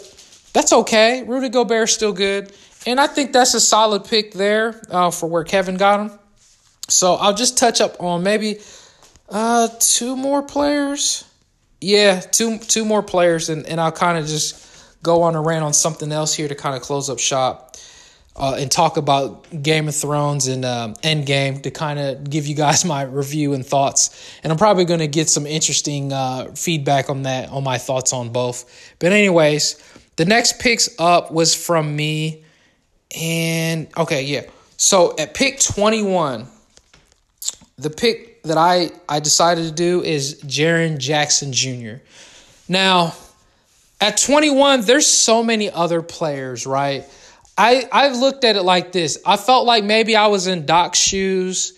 [0.54, 1.24] that's okay.
[1.24, 2.52] Rudy Gobert's still good.
[2.90, 6.20] And I think that's a solid pick there uh, for where Kevin got him.
[6.88, 8.58] So I'll just touch up on maybe
[9.30, 11.24] uh, two more players.
[11.80, 14.66] Yeah, two two more players, and, and I'll kind of just
[15.04, 17.76] go on a rant on something else here to kind of close up shop.
[18.36, 22.56] Uh, and talk about Game of Thrones and um, Endgame to kind of give you
[22.56, 24.40] guys my review and thoughts.
[24.44, 28.14] And I'm probably going to get some interesting uh, feedback on that, on my thoughts
[28.14, 28.64] on both.
[29.00, 29.84] But, anyways,
[30.16, 32.46] the next picks up was from me.
[33.16, 34.44] And, okay, yeah.
[34.78, 36.48] So at pick 21,
[37.78, 42.02] the pick that I, I decided to do is Jaren Jackson Jr.
[42.68, 43.14] Now,
[44.02, 47.06] at 21, there's so many other players, right?
[47.58, 49.18] I, I've looked at it like this.
[49.26, 51.74] I felt like maybe I was in Doc's shoes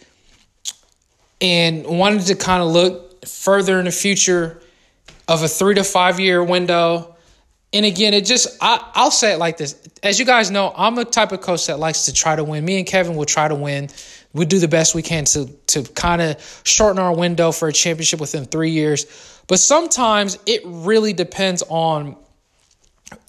[1.41, 4.61] and wanted to kind of look further in the future
[5.27, 7.10] of a three to five year window.
[7.73, 9.81] And again, it just, I, I'll say it like this.
[10.03, 12.65] As you guys know, I'm the type of coach that likes to try to win.
[12.65, 13.89] Me and Kevin will try to win
[14.33, 17.73] we do the best we can to to kind of shorten our window for a
[17.73, 19.05] championship within three years.
[19.47, 22.15] But sometimes it really depends on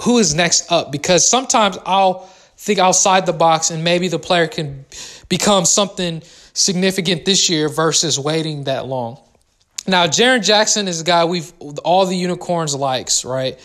[0.02, 4.46] who is next up because sometimes I'll think outside the box and maybe the player
[4.46, 4.84] can
[5.28, 9.18] become something significant this year versus waiting that long.
[9.88, 11.52] Now, Jaren Jackson is a guy we've
[11.82, 13.58] all the unicorns likes, right?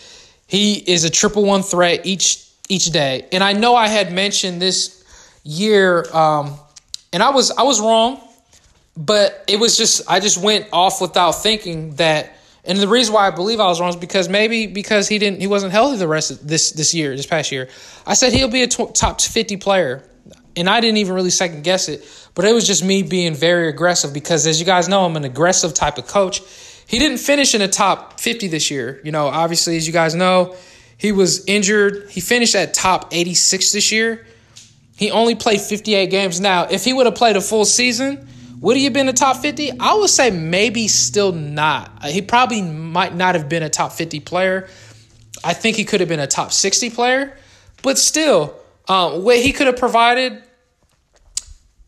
[0.47, 4.61] He is a triple one threat each each day, and I know I had mentioned
[4.61, 5.03] this
[5.43, 6.59] year um,
[7.13, 8.21] and I was I was wrong,
[8.95, 12.33] but it was just I just went off without thinking that.
[12.65, 15.39] And the reason why I believe I was wrong is because maybe because he didn't
[15.39, 17.69] he wasn't healthy the rest of this this year this past year.
[18.05, 20.03] I said he'll be a top fifty player,
[20.57, 22.05] and I didn't even really second guess it,
[22.35, 25.23] but it was just me being very aggressive because, as you guys know, I'm an
[25.23, 26.41] aggressive type of coach.
[26.87, 29.01] He didn't finish in the top 50 this year.
[29.03, 30.55] You know, obviously, as you guys know,
[30.97, 32.09] he was injured.
[32.09, 34.25] He finished at top 86 this year.
[34.95, 36.39] He only played 58 games.
[36.39, 38.27] Now, if he would have played a full season,
[38.61, 39.79] would he have been a top 50?
[39.79, 42.05] I would say maybe still not.
[42.05, 44.67] He probably might not have been a top 50 player.
[45.43, 47.37] I think he could have been a top 60 player,
[47.83, 48.55] but still,
[48.87, 50.41] um, what he could have provided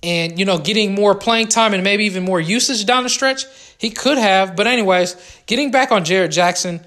[0.04, 3.46] and, you know, getting more playing time and maybe even more usage down the stretch,
[3.80, 4.56] he could have.
[4.56, 5.16] But, anyways,
[5.48, 6.82] getting back on Jaren Jackson,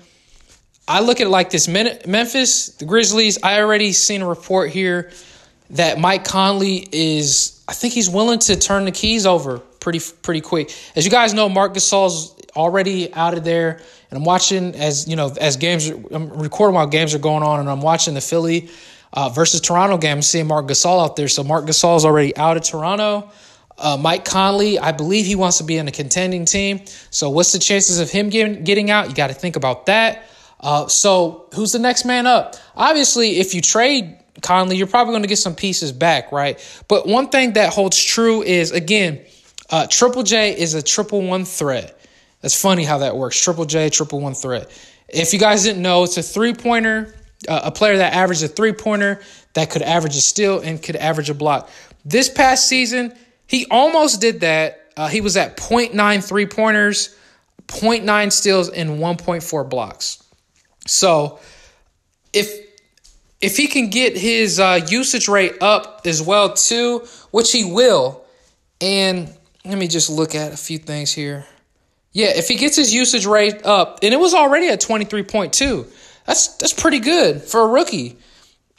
[0.87, 5.11] I look at it like this Memphis, the Grizzlies, I already seen a report here
[5.71, 10.41] that Mike Conley is, I think he's willing to turn the keys over pretty pretty
[10.41, 10.73] quick.
[10.97, 15.17] As you guys know, Marc Gasol's already out of there, and I'm watching as you
[15.17, 15.89] know as games.
[15.89, 18.71] I'm recording while games are going on, and I'm watching the Philly
[19.13, 20.19] uh, versus Toronto game.
[20.19, 23.31] I'm seeing Marc Gasol out there, so Marc Gasol's already out of Toronto.
[23.79, 26.81] Uh, Mike Conley, I believe he wants to be in a contending team.
[27.11, 29.09] So what's the chances of him getting getting out?
[29.09, 30.29] You got to think about that.
[30.61, 32.55] Uh, so who's the next man up?
[32.77, 36.59] Obviously, if you trade Conley, you're probably going to get some pieces back, right?
[36.89, 39.25] But one thing that holds true is again
[39.71, 41.99] uh, Triple J is a triple one threat.
[42.43, 43.43] That's funny how that works.
[43.43, 44.69] Triple J, triple one threat.
[45.09, 47.15] If you guys didn't know, it's a three pointer,
[47.49, 49.21] uh, a player that averages a three pointer
[49.55, 51.71] that could average a steal and could average a block.
[52.05, 53.15] This past season,
[53.53, 54.81] he almost did that.
[54.97, 57.15] Uh, he was at 0.9 three pointers,
[57.69, 60.25] 0.9 steals, and 1.4 blocks.
[60.87, 61.39] So
[62.33, 62.51] if
[63.43, 68.25] if he can get his uh, usage rate up as well too, which he will,
[68.81, 69.31] and
[69.67, 71.45] let me just look at a few things here.
[72.13, 75.87] Yeah, if he gets his usage rate up, and it was already at 23.2,
[76.27, 78.17] that's that's pretty good for a rookie.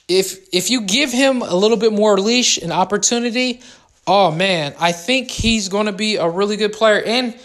[0.07, 3.61] If if you give him a little bit more leash and opportunity,
[4.07, 7.37] oh man, I think he's going to be a really good player and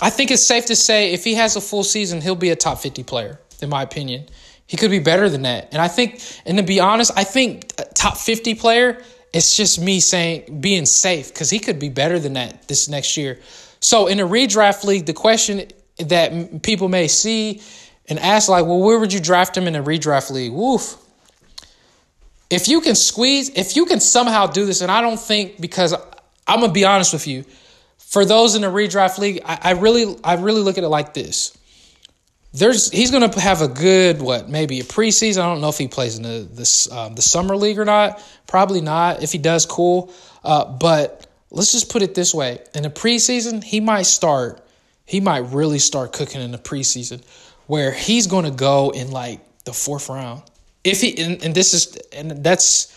[0.00, 2.56] I think it's safe to say if he has a full season, he'll be a
[2.56, 4.26] top 50 player in my opinion.
[4.66, 5.68] He could be better than that.
[5.72, 10.00] And I think and to be honest, I think top 50 player it's just me
[10.00, 13.38] saying being safe because he could be better than that this next year.
[13.80, 15.66] So in a redraft league, the question
[15.98, 17.62] that people may see
[18.08, 20.52] and ask like, well, where would you draft him in a redraft league?
[20.52, 20.96] Woof.
[22.52, 25.94] If you can squeeze, if you can somehow do this, and I don't think because
[26.46, 27.44] I'm gonna be honest with you,
[27.98, 31.14] for those in the redraft league, I, I really, I really look at it like
[31.14, 31.56] this
[32.54, 35.42] there's he's to have a good what maybe a preseason.
[35.42, 38.22] I don't know if he plays in the this um, the summer league or not.
[38.46, 39.22] Probably not.
[39.22, 40.12] If he does, cool.
[40.44, 44.60] Uh, but let's just put it this way: in the preseason, he might start.
[45.06, 47.22] He might really start cooking in the preseason,
[47.66, 50.42] where he's to go in like the fourth round.
[50.84, 52.88] If he and, and this is and that's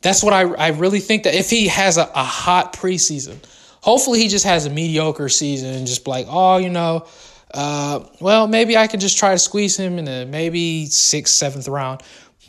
[0.00, 3.38] that's what I I really think that if he has a, a hot preseason,
[3.80, 7.06] hopefully he just has a mediocre season and just like oh you know
[7.54, 11.68] uh, well, maybe I can just try to squeeze him in a maybe sixth, seventh
[11.68, 12.02] round.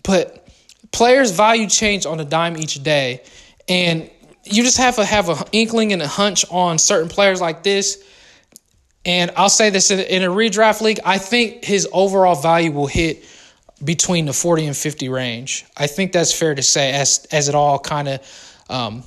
[0.03, 0.47] But
[0.91, 3.21] players' value change on a dime each day,
[3.67, 4.09] and
[4.45, 8.03] you just have to have an inkling and a hunch on certain players like this.
[9.05, 13.25] And I'll say this in a redraft league, I think his overall value will hit
[13.83, 15.65] between the 40 and 50 range.
[15.75, 19.03] I think that's fair to say as as it all kind of um,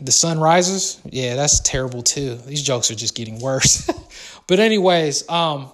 [0.00, 1.00] the sun rises.
[1.04, 2.36] Yeah, that's terrible too.
[2.36, 3.90] These jokes are just getting worse.
[4.46, 5.70] But anyways, um,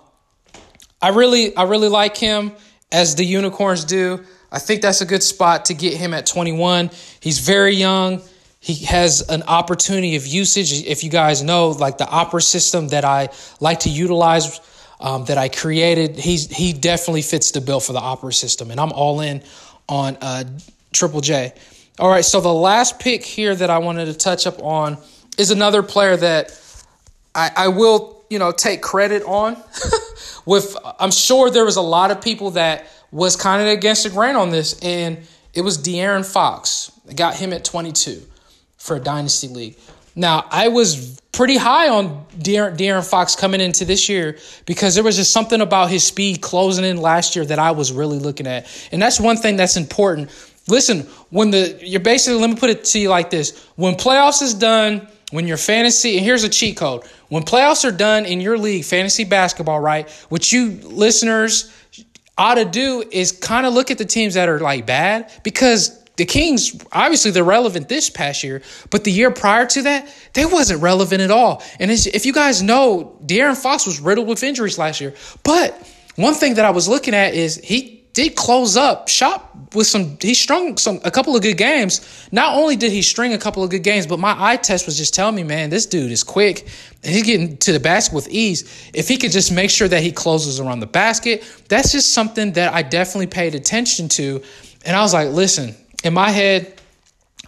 [1.02, 2.52] I really I really like him
[2.92, 4.24] as the unicorns do.
[4.52, 6.90] I think that's a good spot to get him at 21.
[7.20, 8.22] He's very young.
[8.59, 10.85] He has an opportunity of usage.
[10.85, 13.30] If you guys know, like the opera system that I
[13.61, 14.61] like to utilize,
[15.00, 18.78] um, that I created, he's he definitely fits the bill for the opera system, and
[18.78, 19.42] I'm all in
[19.88, 20.44] on uh,
[20.92, 21.52] Triple J.
[21.98, 24.98] All right, so the last pick here that I wanted to touch up on
[25.36, 26.58] is another player that
[27.34, 29.56] I, I will you know take credit on
[30.46, 34.10] with i'm sure there was a lot of people that was kind of against the
[34.10, 35.18] grain on this and
[35.52, 36.92] it was De'Aaron Fox.
[37.08, 38.22] I got him at 22
[38.76, 39.76] for a dynasty league.
[40.14, 45.04] Now, I was pretty high on De'Aaron, De'Aaron Fox coming into this year because there
[45.04, 48.46] was just something about his speed closing in last year that I was really looking
[48.46, 48.67] at.
[48.92, 50.31] And that's one thing that's important.
[50.69, 51.00] Listen,
[51.31, 53.65] when the you're basically let me put it to you like this.
[53.77, 57.04] When playoffs is done, when your fantasy, and here's a cheat code.
[57.29, 60.11] When playoffs are done in your league, fantasy basketball, right?
[60.29, 61.73] What you listeners
[62.37, 66.00] ought to do is kind of look at the teams that are like bad because
[66.21, 68.60] the Kings, obviously, they're relevant this past year,
[68.90, 71.62] but the year prior to that, they wasn't relevant at all.
[71.79, 75.14] And if you guys know, De'Aaron Fox was riddled with injuries last year.
[75.44, 75.73] But
[76.16, 80.18] one thing that I was looking at is he did close up shop with some
[80.21, 83.62] he strung some a couple of good games not only did he string a couple
[83.62, 86.25] of good games but my eye test was just telling me man this dude is
[86.25, 86.66] quick
[87.04, 90.02] and he's getting to the basket with ease if he could just make sure that
[90.02, 94.42] he closes around the basket that's just something that i definitely paid attention to
[94.85, 95.73] and i was like listen
[96.05, 96.81] in my head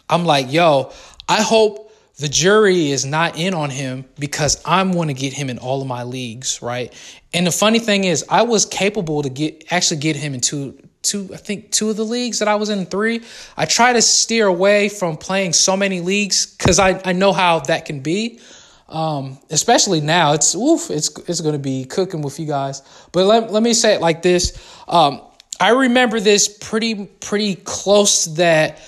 [0.08, 0.92] i'm like yo
[1.28, 1.82] i hope
[2.18, 5.80] the jury is not in on him because I'm going to get him in all
[5.80, 6.92] of my leagues, right?
[7.34, 11.30] And the funny thing is, I was capable to get actually get him into two,
[11.32, 13.22] I think two of the leagues that I was in three.
[13.56, 17.60] I try to steer away from playing so many leagues because I, I know how
[17.60, 18.40] that can be.
[18.88, 22.82] Um, especially now, it's oof, it's it's going to be cooking with you guys.
[23.10, 25.22] But let, let me say it like this: um,
[25.62, 28.82] I remember this pretty pretty close that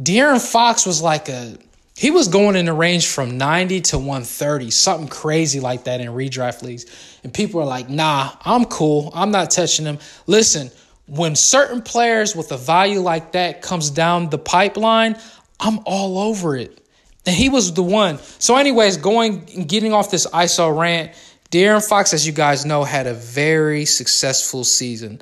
[0.00, 1.56] De'Aaron Fox was like a
[1.96, 6.06] he was going in the range from 90 to 130, something crazy like that in
[6.06, 6.86] redraft leagues.
[7.24, 9.10] And people are like, nah, I'm cool.
[9.14, 9.98] I'm not touching him.
[10.28, 10.70] Listen,
[11.08, 15.16] when certain players with a value like that comes down the pipeline,
[15.58, 16.86] I'm all over it.
[17.26, 18.18] And he was the one.
[18.38, 21.12] So, anyways, going and getting off this ISO rant,
[21.50, 25.20] De'Aaron Fox, as you guys know, had a very successful season.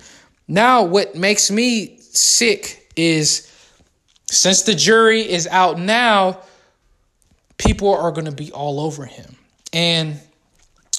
[0.50, 3.48] Now, what makes me sick is
[4.28, 6.40] since the jury is out now,
[7.56, 9.36] people are going to be all over him.
[9.72, 10.18] And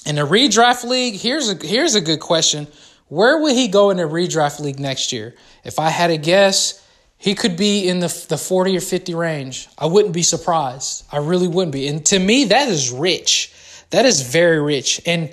[0.06, 2.66] in the redraft league, here's a here's a good question.
[3.08, 5.34] Where would he go in the redraft league next year?
[5.64, 6.82] If I had a guess,
[7.18, 9.68] he could be in the the 40 or 50 range.
[9.76, 11.04] I wouldn't be surprised.
[11.12, 11.88] I really wouldn't be.
[11.88, 13.52] And to me, that is rich.
[13.90, 15.02] That is very rich.
[15.04, 15.30] And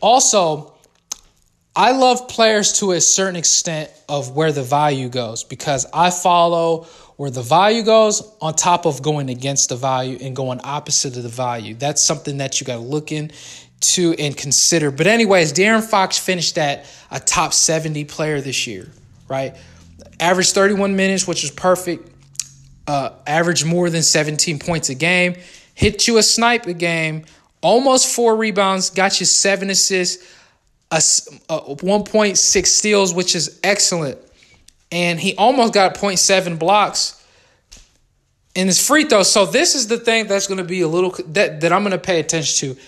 [0.00, 0.77] also,
[1.78, 6.88] I love players to a certain extent of where the value goes because I follow
[7.18, 11.22] where the value goes on top of going against the value and going opposite of
[11.22, 11.76] the value.
[11.76, 14.90] That's something that you got to look into and consider.
[14.90, 18.88] But, anyways, De'Aaron Fox finished at a top 70 player this year,
[19.28, 19.54] right?
[20.18, 22.10] Average 31 minutes, which is perfect.
[22.88, 23.10] Uh,
[23.64, 25.36] more than 17 points a game.
[25.74, 27.24] Hit you a snipe a game.
[27.60, 28.90] Almost four rebounds.
[28.90, 30.37] Got you seven assists.
[30.90, 34.18] A, a 1.6 steals, which is excellent
[34.90, 37.22] and he almost got 0.7 blocks
[38.54, 39.22] in his free throw.
[39.22, 41.92] So this is the thing that's going to be a little that that I'm going
[41.92, 42.80] to pay attention to.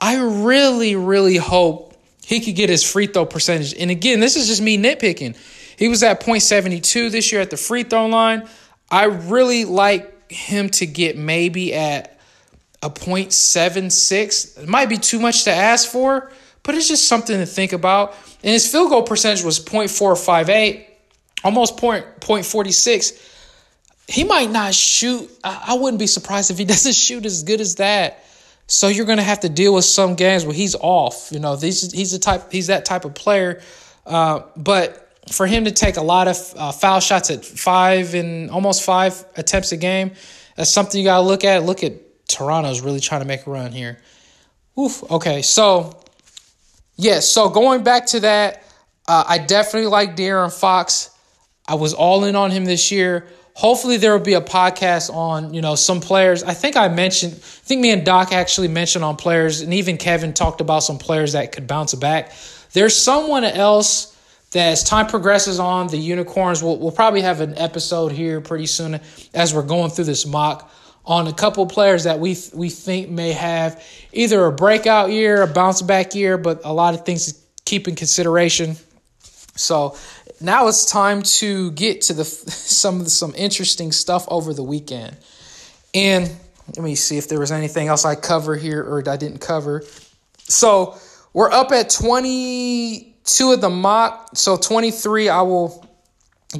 [0.00, 1.94] I really, really hope
[2.24, 3.74] he could get his free throw percentage.
[3.74, 5.36] And again, this is just me nitpicking.
[5.76, 8.48] He was at 0.72 this year at the free throw line.
[8.90, 12.18] I really like him to get maybe at
[12.82, 14.62] a 0.76.
[14.62, 16.32] It might be too much to ask for,
[16.62, 18.14] but it's just something to think about.
[18.42, 20.86] And his field goal percentage was 0.458
[21.44, 23.30] almost point point forty six.
[24.08, 25.30] He might not shoot.
[25.44, 28.24] I, wouldn't be surprised if he doesn't shoot as good as that.
[28.66, 31.30] So you're gonna have to deal with some games where he's off.
[31.30, 33.60] You know, these he's the type he's that type of player.
[34.06, 34.98] Uh, but
[35.30, 39.24] for him to take a lot of uh, foul shots at five and almost five
[39.36, 40.12] attempts a game,
[40.56, 41.62] that's something you gotta look at.
[41.64, 43.98] Look at Toronto's really trying to make a run here.
[44.78, 45.08] Oof.
[45.10, 46.01] Okay, so
[46.96, 48.64] yeah, so going back to that,
[49.08, 51.10] uh, I definitely like De'Aaron Fox.
[51.66, 53.26] I was all in on him this year.
[53.54, 56.42] Hopefully there will be a podcast on, you know, some players.
[56.42, 59.98] I think I mentioned, I think me and Doc actually mentioned on players, and even
[59.98, 62.32] Kevin talked about some players that could bounce back.
[62.72, 64.16] There's someone else
[64.52, 68.66] that as time progresses on, the unicorns will we'll probably have an episode here pretty
[68.66, 69.00] soon
[69.34, 70.70] as we're going through this mock
[71.04, 73.82] on a couple players that we we think may have
[74.12, 77.88] either a breakout year, a bounce back year, but a lot of things to keep
[77.88, 78.76] in consideration.
[79.56, 79.96] So
[80.40, 84.62] now it's time to get to the some of the, some interesting stuff over the
[84.62, 85.16] weekend.
[85.94, 86.30] And
[86.76, 89.82] let me see if there was anything else I cover here or I didn't cover.
[90.38, 90.96] So
[91.32, 94.30] we're up at 22 of the mock.
[94.34, 95.86] So 23 I will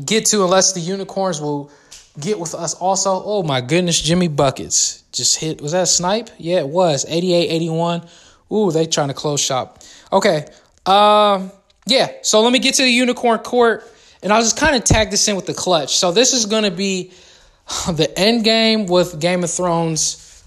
[0.05, 1.70] get to unless the unicorns will
[2.19, 3.23] get with us also.
[3.25, 5.61] Oh my goodness, Jimmy Buckets just hit.
[5.61, 6.31] Was that a snipe?
[6.39, 7.05] Yeah, it was.
[7.09, 8.07] 88 81.
[8.53, 9.79] Ooh, they trying to close shop.
[10.13, 10.47] Okay.
[10.87, 11.53] Um
[11.87, 13.85] yeah, so let me get to the unicorn court,
[14.23, 15.97] and I'll just kind of tag this in with the clutch.
[15.97, 17.13] So this is going to be
[17.93, 20.45] the end game with Game of Thrones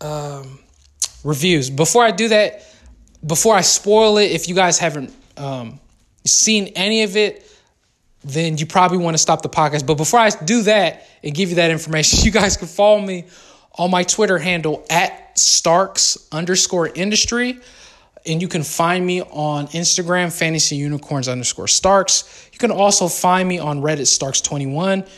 [0.00, 0.60] um,
[1.24, 1.70] reviews.
[1.70, 2.64] Before I do that,
[3.26, 5.80] before I spoil it, if you guys haven't um,
[6.24, 7.48] seen any of it,
[8.24, 9.86] then you probably want to stop the podcast.
[9.86, 13.24] But before I do that and give you that information, you guys can follow me
[13.78, 17.58] on my Twitter handle at Starks underscore industry.
[18.24, 22.48] And you can find me on Instagram, fantasy unicorns underscore Starks.
[22.52, 25.08] You can also find me on Reddit, Starks21.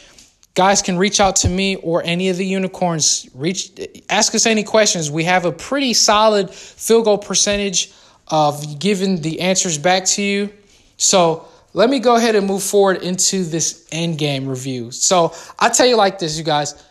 [0.54, 3.28] Guys can reach out to me or any of the unicorns.
[3.34, 3.72] Reach,
[4.08, 5.10] ask us any questions.
[5.10, 7.92] We have a pretty solid field goal percentage
[8.28, 10.50] of giving the answers back to you.
[10.96, 14.92] So let me go ahead and move forward into this end game review.
[14.92, 16.82] So I'll tell you like this, you guys.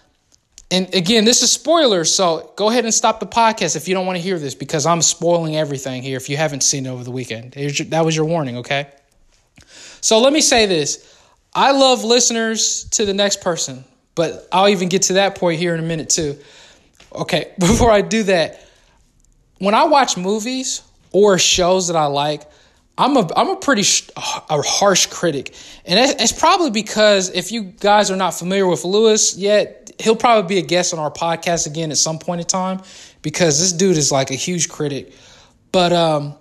[0.69, 4.05] And again, this is spoilers, so go ahead and stop the podcast if you don't
[4.05, 7.03] want to hear this because I'm spoiling everything here if you haven't seen it over
[7.03, 7.53] the weekend.
[7.53, 8.89] That was your warning, okay?
[10.01, 11.09] So let me say this.
[11.53, 15.73] I love listeners to the next person, but I'll even get to that point here
[15.75, 16.37] in a minute too.
[17.13, 18.67] Okay, before I do that,
[19.59, 20.81] when I watch movies
[21.11, 22.41] or shows that I like,
[22.97, 27.63] I'm a I'm a pretty sh- a harsh critic, and it's, probably because if you
[27.63, 31.65] guys are not familiar with Lewis yet, he'll probably be a guest on our podcast
[31.65, 32.81] again at some point in time
[33.23, 35.11] because this dude is like a huge critic.
[35.71, 36.35] But um,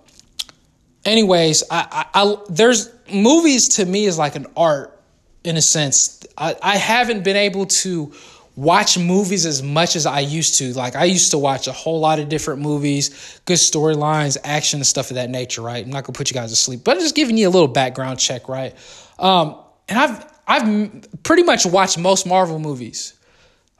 [1.05, 5.01] anyways, I, I, I there's movies to me is like an art
[5.43, 6.23] in a sense.
[6.37, 8.13] I, I haven't been able to
[8.55, 10.73] watch movies as much as I used to.
[10.73, 14.87] Like I used to watch a whole lot of different movies, good storylines, action, and
[14.87, 15.61] stuff of that nature.
[15.61, 15.83] Right?
[15.83, 17.67] I'm not gonna put you guys to sleep, but I'm just giving you a little
[17.67, 18.75] background check, right?
[19.19, 19.57] Um,
[19.89, 23.13] and I've I've pretty much watched most Marvel movies.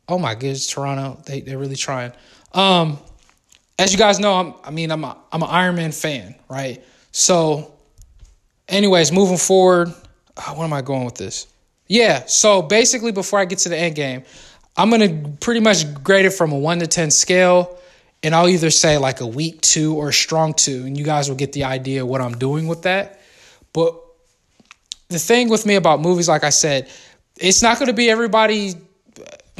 [0.07, 2.11] Oh my goodness, Toronto, they they're really trying.
[2.53, 2.99] Um,
[3.80, 6.84] as you guys know, I'm I mean I'm a I'm an Iron Man fan, right?
[7.11, 7.74] So,
[8.67, 9.89] anyways, moving forward,
[10.36, 11.47] uh, where am I going with this?
[11.88, 14.24] Yeah, so basically, before I get to the end game,
[14.76, 17.78] I'm gonna pretty much grade it from a one to ten scale,
[18.24, 21.30] and I'll either say like a weak two or a strong two, and you guys
[21.30, 23.21] will get the idea what I'm doing with that.
[23.71, 23.95] But
[25.09, 26.89] the thing with me about movies, like I said,
[27.38, 28.74] it's not gonna be everybody.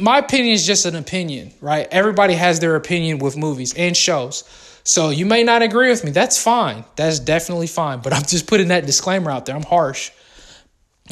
[0.00, 1.86] My opinion is just an opinion, right?
[1.90, 4.42] Everybody has their opinion with movies and shows.
[4.82, 6.10] So you may not agree with me.
[6.10, 6.84] That's fine.
[6.96, 8.00] That's definitely fine.
[8.00, 9.56] But I'm just putting that disclaimer out there.
[9.56, 10.10] I'm harsh.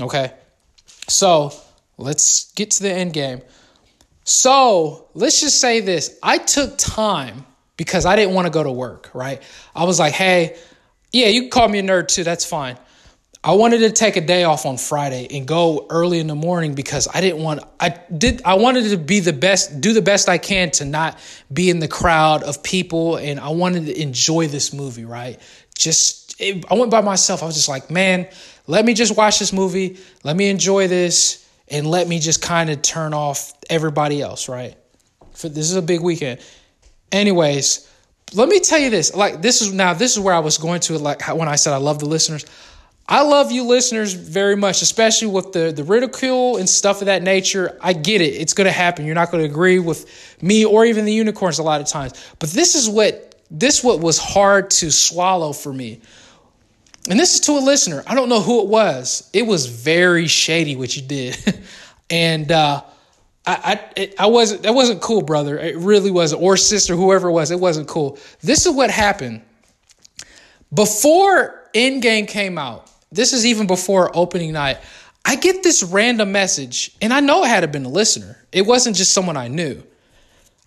[0.00, 0.32] Okay.
[1.08, 1.52] So
[1.96, 3.40] let's get to the end game.
[4.24, 7.44] So let's just say this I took time
[7.76, 9.42] because I didn't want to go to work, right?
[9.74, 10.56] I was like, hey,
[11.12, 12.24] yeah, you can call me a nerd too.
[12.24, 12.78] That's fine.
[13.44, 16.74] I wanted to take a day off on Friday and go early in the morning
[16.74, 20.28] because I didn't want I did I wanted to be the best do the best
[20.28, 21.18] I can to not
[21.52, 25.40] be in the crowd of people and I wanted to enjoy this movie, right?
[25.76, 27.42] Just it, I went by myself.
[27.42, 28.28] I was just like, man,
[28.68, 29.98] let me just watch this movie.
[30.22, 31.41] Let me enjoy this
[31.72, 34.76] and let me just kind of turn off everybody else, right?
[35.32, 36.40] For this is a big weekend.
[37.10, 37.88] Anyways,
[38.34, 39.14] let me tell you this.
[39.14, 41.72] Like this is now this is where I was going to like when I said
[41.72, 42.44] I love the listeners.
[43.08, 47.22] I love you listeners very much, especially with the the ridicule and stuff of that
[47.22, 47.76] nature.
[47.80, 48.34] I get it.
[48.34, 49.06] It's going to happen.
[49.06, 52.12] You're not going to agree with me or even the unicorns a lot of times.
[52.38, 56.00] But this is what this what was hard to swallow for me
[57.08, 58.02] and this is to a listener.
[58.06, 59.28] I don't know who it was.
[59.32, 61.36] It was very shady what you did,
[62.10, 62.82] and uh,
[63.46, 65.58] I I, it, I wasn't that wasn't cool, brother.
[65.58, 67.50] It really wasn't, or sister, whoever it was.
[67.50, 68.18] It wasn't cool.
[68.40, 69.42] This is what happened
[70.72, 72.88] before Endgame came out.
[73.10, 74.78] This is even before opening night.
[75.24, 78.36] I get this random message, and I know it had to been a listener.
[78.50, 79.82] It wasn't just someone I knew.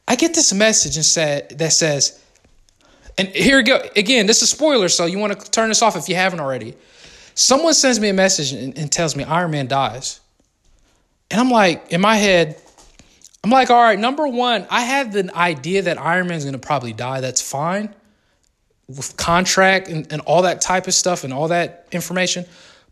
[0.08, 2.22] I get this message and said that says
[3.18, 3.82] and here we go.
[3.96, 6.76] Again, this is spoiler, so you want to turn this off if you haven't already.
[7.34, 10.20] Someone sends me a message and, and tells me Iron Man dies.
[11.32, 12.62] And I'm like, in my head,
[13.44, 16.94] I'm like, all right, number one, I had the idea that Iron Man's gonna probably
[16.94, 17.22] die.
[17.22, 17.94] That's fine.
[18.88, 22.46] With contract and, and all that type of stuff and all that information.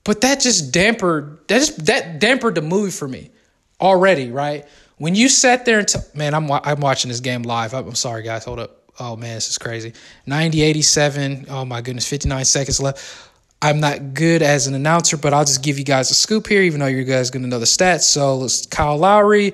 [0.04, 3.32] But that just dampered that just that dampered the movie for me
[3.80, 4.66] already, right?
[4.98, 7.74] When you sat there and t- man, I'm I'm watching this game live.
[7.74, 8.46] I'm sorry, guys.
[8.46, 8.83] Hold up.
[9.00, 9.94] Oh man, this is crazy.
[10.26, 11.46] 90 87.
[11.50, 13.30] Oh my goodness, 59 seconds left.
[13.62, 16.62] I'm not good as an announcer, but I'll just give you guys a scoop here,
[16.62, 18.02] even though you guys to know the stats.
[18.02, 19.54] So let's Kyle Lowry,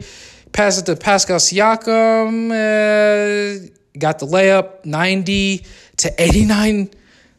[0.51, 3.69] pass it to Pascal Siakam, uh,
[3.99, 5.63] got the layup, 90
[5.97, 6.89] to 89.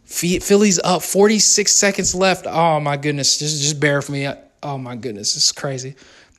[0.04, 2.46] Philly's up, 46 seconds left.
[2.46, 4.28] Oh my goodness, just just bear with me.
[4.62, 5.96] Oh my goodness, this is crazy.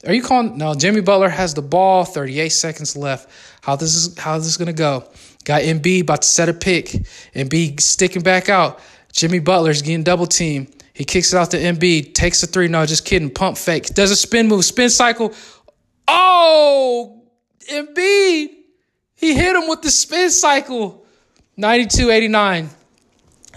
[0.07, 0.57] Are you calling?
[0.57, 3.29] No, Jimmy Butler has the ball, 38 seconds left.
[3.61, 5.03] How this is how this is gonna go?
[5.43, 6.87] Got Embiid about to set a pick.
[7.35, 8.79] Embiid sticking back out.
[9.11, 10.67] Jimmy Butler's getting double team.
[10.93, 12.13] He kicks it out to Embiid.
[12.13, 12.67] Takes a three.
[12.67, 13.29] No, just kidding.
[13.29, 13.87] Pump fake.
[13.87, 14.63] Does a spin move.
[14.65, 15.33] Spin cycle.
[16.07, 17.23] Oh,
[17.69, 18.49] Embiid.
[19.15, 21.05] He hit him with the spin cycle.
[21.57, 22.69] 92 89.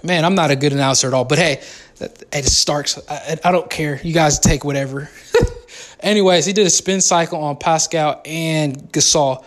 [0.03, 1.25] Man, I'm not a good announcer at all.
[1.25, 1.63] But hey,
[2.01, 2.99] it Starks.
[3.09, 4.01] I, I don't care.
[4.03, 5.09] You guys take whatever.
[6.01, 9.45] Anyways, he did a spin cycle on Pascal and Gasol.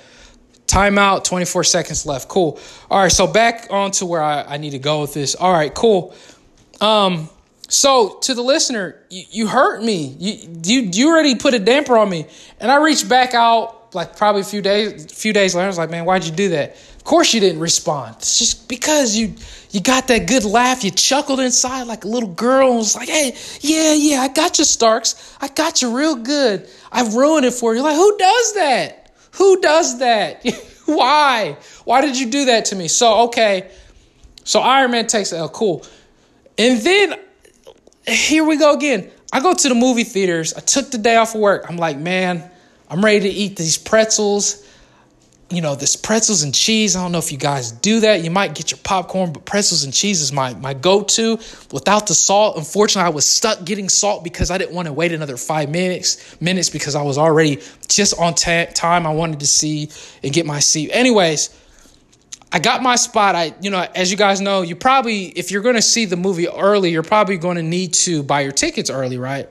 [0.68, 2.28] Timeout, 24 seconds left.
[2.28, 2.60] Cool.
[2.92, 5.34] All right, so back on to where I, I need to go with this.
[5.34, 6.14] All right, cool.
[6.82, 7.30] Um,
[7.70, 10.16] so to the listener, you, you hurt me.
[10.20, 12.28] You, you you already put a damper on me.
[12.60, 15.66] And I reached back out like probably a few days a few days later.
[15.66, 16.76] I was like, man, why'd you do that?
[16.96, 18.16] Of course you didn't respond.
[18.20, 19.34] It's just because you
[19.72, 20.84] you got that good laugh.
[20.84, 24.60] You chuckled inside like a little girl and was like, hey, yeah, yeah, I got
[24.60, 25.36] you, Starks.
[25.42, 26.70] I got you real good.
[26.92, 27.82] I've ruined it for you.
[27.82, 28.97] Like, who does that?
[29.38, 30.46] Who does that?
[30.86, 31.58] Why?
[31.86, 32.88] Why did you do that to me?
[32.88, 33.70] So, okay.
[34.44, 35.50] So Iron Man takes L.
[35.50, 35.86] Cool.
[36.58, 37.16] And then
[38.08, 39.12] here we go again.
[39.32, 40.54] I go to the movie theaters.
[40.54, 41.66] I took the day off of work.
[41.70, 42.50] I'm like, man,
[42.90, 44.67] I'm ready to eat these pretzels
[45.50, 46.96] you know, this pretzels and cheese.
[46.96, 48.22] I don't know if you guys do that.
[48.22, 51.40] You might get your popcorn, but pretzels and cheese is my my go-to
[51.72, 52.58] without the salt.
[52.58, 56.40] Unfortunately, I was stuck getting salt because I didn't want to wait another five minutes
[56.42, 59.08] minutes because I was already just on ta- time.
[59.08, 59.90] I wanted to see
[60.22, 60.92] and get my seat.
[60.92, 61.50] Anyways,
[62.52, 63.36] I got my spot.
[63.36, 66.18] I, you know, as you guys know, you probably if you're going to see the
[66.18, 69.50] movie early, you're probably going to need to buy your tickets early, right?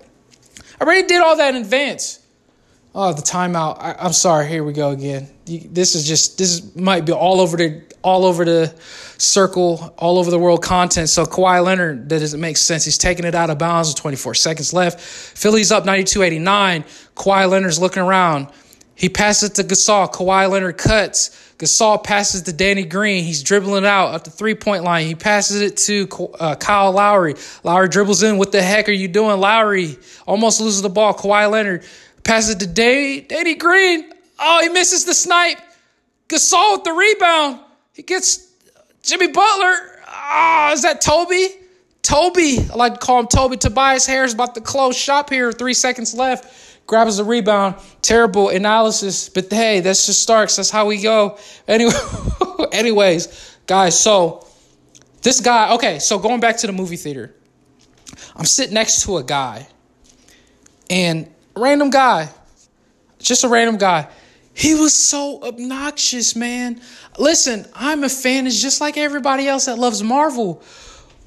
[0.79, 2.21] I already did all that in advance.
[2.99, 3.77] Oh, the timeout.
[3.79, 4.49] I, am sorry.
[4.49, 5.29] Here we go again.
[5.45, 8.75] This is just this might be all over the all over the
[9.19, 11.11] circle, all over the world content.
[11.11, 12.87] So Kawhi Leonard, that doesn't make sense.
[12.87, 14.99] He's taking it out of bounds with 24 seconds left.
[14.99, 16.85] Philly's up 92-89.
[17.15, 18.49] Kawhi Leonard's looking around.
[18.95, 20.11] He passes it to Gasol.
[20.11, 21.53] Kawhi Leonard cuts.
[21.59, 23.25] Gasol passes to Danny Green.
[23.25, 25.07] He's dribbling out at the three point line.
[25.07, 27.35] He passes it to uh, Kyle Lowry.
[27.63, 28.39] Lowry dribbles in.
[28.39, 29.99] What the heck are you doing, Lowry?
[30.27, 31.13] Almost loses the ball.
[31.13, 31.85] Kawhi Leonard
[32.27, 34.13] Passes to Day, Danny Green.
[34.41, 35.59] Oh, he misses the snipe.
[36.29, 37.61] Gasol with the rebound.
[37.93, 38.53] He gets
[39.05, 40.01] Jimmy Butler.
[40.09, 41.51] Ah, oh, is that Toby?
[42.03, 42.59] Toby.
[42.69, 43.57] I like to call him Toby.
[43.57, 45.53] Tobias Harris about to close shop here.
[45.53, 46.85] Three seconds left.
[46.89, 47.77] Grabs the rebound.
[48.03, 49.29] Terrible analysis.
[49.29, 50.57] But hey, that's just Starks.
[50.57, 51.39] That's how we go.
[51.69, 51.93] Anyway,
[52.73, 54.49] anyways, guys, so
[55.23, 57.33] this guy, okay, so going back to the movie theater.
[58.35, 59.69] I'm sitting next to a guy.
[60.91, 62.29] And random guy,
[63.19, 64.09] just a random guy.
[64.55, 66.81] He was so obnoxious, man.
[67.19, 70.63] Listen, I'm a fan, it's just like everybody else that loves Marvel.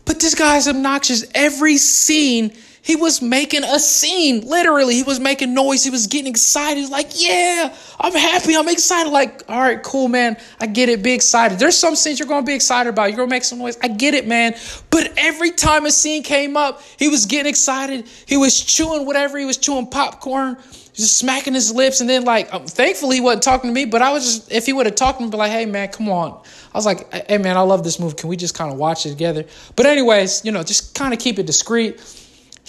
[0.06, 1.26] But this guy's obnoxious.
[1.36, 4.48] Every scene he was making a scene.
[4.48, 5.84] Literally, he was making noise.
[5.84, 6.90] He was getting excited.
[6.90, 8.56] Like, yeah, I'm happy.
[8.56, 9.12] I'm excited.
[9.12, 10.38] Like, all right, cool, man.
[10.60, 11.04] I get it.
[11.04, 11.60] Be excited.
[11.60, 13.10] There's some scenes you're going to be excited about.
[13.10, 13.78] You're going to make some noise.
[13.84, 14.56] I get it, man.
[14.90, 18.08] But every time a scene came up, he was getting excited.
[18.26, 19.38] He was chewing whatever.
[19.38, 20.58] He was chewing popcorn,
[20.94, 22.00] just smacking his lips.
[22.00, 23.86] And then, like, um, thankfully, he wasn't talking to me.
[23.86, 25.90] But I was just, if he would have talked to me, be like, hey, man,
[25.90, 26.42] come on.
[26.74, 28.16] I was like, hey, man, I love this movie.
[28.16, 29.46] Can we just kind of watch it together?
[29.76, 32.00] But, anyways, you know, just kind of keep it discreet.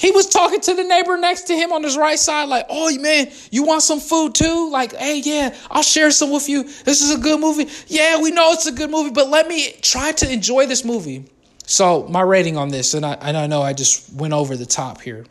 [0.00, 2.90] He was talking to the neighbor next to him on his right side, like, oh
[2.98, 4.70] man, you want some food too?
[4.70, 6.62] Like, hey, yeah, I'll share some with you.
[6.62, 7.68] This is a good movie.
[7.86, 11.26] Yeah, we know it's a good movie, but let me try to enjoy this movie.
[11.66, 14.64] So, my rating on this, and I, and I know I just went over the
[14.64, 15.26] top here.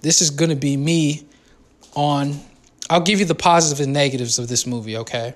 [0.00, 1.28] This is going to be me
[1.94, 2.40] on,
[2.90, 5.34] I'll give you the positives and negatives of this movie, okay?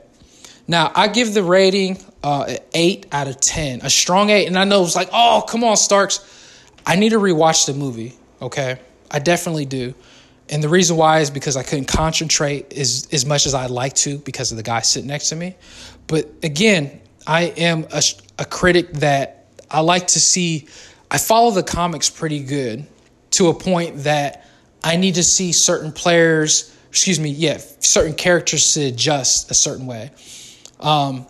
[0.66, 4.48] Now, I give the rating uh, 8 out of 10, a strong 8.
[4.48, 6.18] And I know it's like, oh, come on, Starks.
[6.84, 8.78] I need to rewatch the movie Okay,
[9.10, 9.94] I definitely do.
[10.50, 13.94] And the reason why is because I couldn't concentrate as, as much as I'd like
[13.94, 15.56] to because of the guy sitting next to me.
[16.06, 18.02] But again, I am a,
[18.38, 20.68] a critic that I like to see,
[21.10, 22.86] I follow the comics pretty good
[23.32, 24.46] to a point that
[24.82, 29.86] I need to see certain players, excuse me, yeah, certain characters to adjust a certain
[29.86, 30.10] way.
[30.78, 31.26] Um,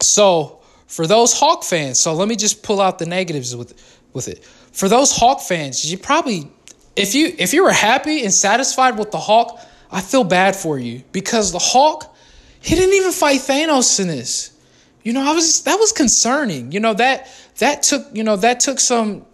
[0.00, 3.72] so for those Hawk fans, so let me just pull out the negatives with
[4.12, 4.44] with it
[4.78, 6.48] for those Hawk fans, you probably
[6.94, 9.58] if you if you were happy and satisfied with the Hawk,
[9.90, 12.14] I feel bad for you because the Hawk
[12.60, 14.56] he didn't even fight Thanos in this.
[15.02, 16.70] You know, I was that was concerning.
[16.70, 19.26] You know that that took you know that took some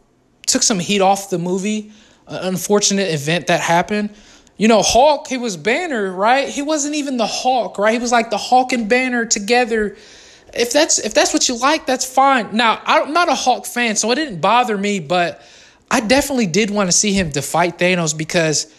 [0.46, 1.92] took some heat off the movie.
[2.26, 4.14] An unfortunate event that happened.
[4.56, 6.48] You know, Hawk, he was Banner, right?
[6.48, 7.92] He wasn't even the Hawk, right?
[7.92, 9.94] He was like the Hawk and Banner together
[10.56, 12.56] if that's if that's what you like, that's fine.
[12.56, 15.42] Now, I'm not a Hawk fan, so it didn't bother me, but
[15.90, 18.72] I definitely did want to see him to fight Thanos because,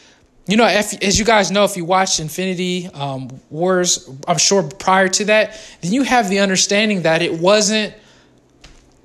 [0.47, 4.63] you know, if, as you guys know, if you watched Infinity um, Wars, I'm sure
[4.63, 7.93] prior to that, then you have the understanding that it wasn't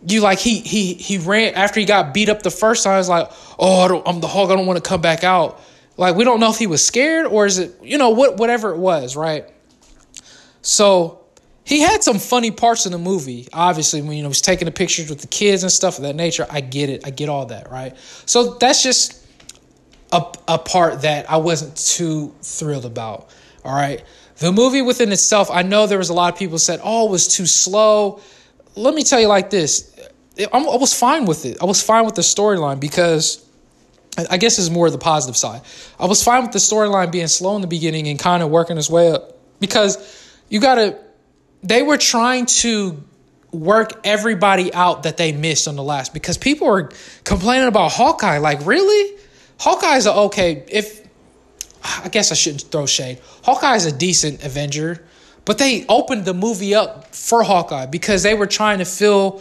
[0.06, 2.94] you like he he he ran after he got beat up the first time.
[2.94, 4.50] I was like, oh, I am the Hulk.
[4.50, 5.60] I don't want to come back out.
[5.96, 8.72] Like we don't know if he was scared or is it you know what whatever
[8.72, 9.46] it was, right?
[10.62, 11.19] So
[11.70, 13.46] he had some funny parts in the movie.
[13.52, 16.16] Obviously, when you know he's taking the pictures with the kids and stuff of that
[16.16, 16.44] nature.
[16.50, 17.06] I get it.
[17.06, 17.96] I get all that, right?
[18.26, 19.24] So that's just
[20.12, 23.30] a, a part that I wasn't too thrilled about.
[23.64, 24.02] All right.
[24.38, 27.12] The movie within itself, I know there was a lot of people said, "Oh, it
[27.12, 28.20] was too slow."
[28.74, 29.94] Let me tell you like this:
[30.52, 31.58] I was fine with it.
[31.62, 33.46] I was fine with the storyline because
[34.28, 35.60] I guess is more of the positive side.
[36.00, 38.76] I was fine with the storyline being slow in the beginning and kind of working
[38.76, 40.98] its way up because you got to
[41.62, 43.02] they were trying to
[43.52, 46.90] work everybody out that they missed on the last because people are
[47.24, 48.38] complaining about Hawkeye.
[48.38, 49.18] Like, really?
[49.58, 50.64] Hawkeye's a okay.
[50.68, 51.00] If
[51.82, 53.20] I guess I shouldn't throw shade.
[53.42, 55.04] Hawkeye's a decent Avenger,
[55.44, 59.40] but they opened the movie up for Hawkeye because they were trying to fill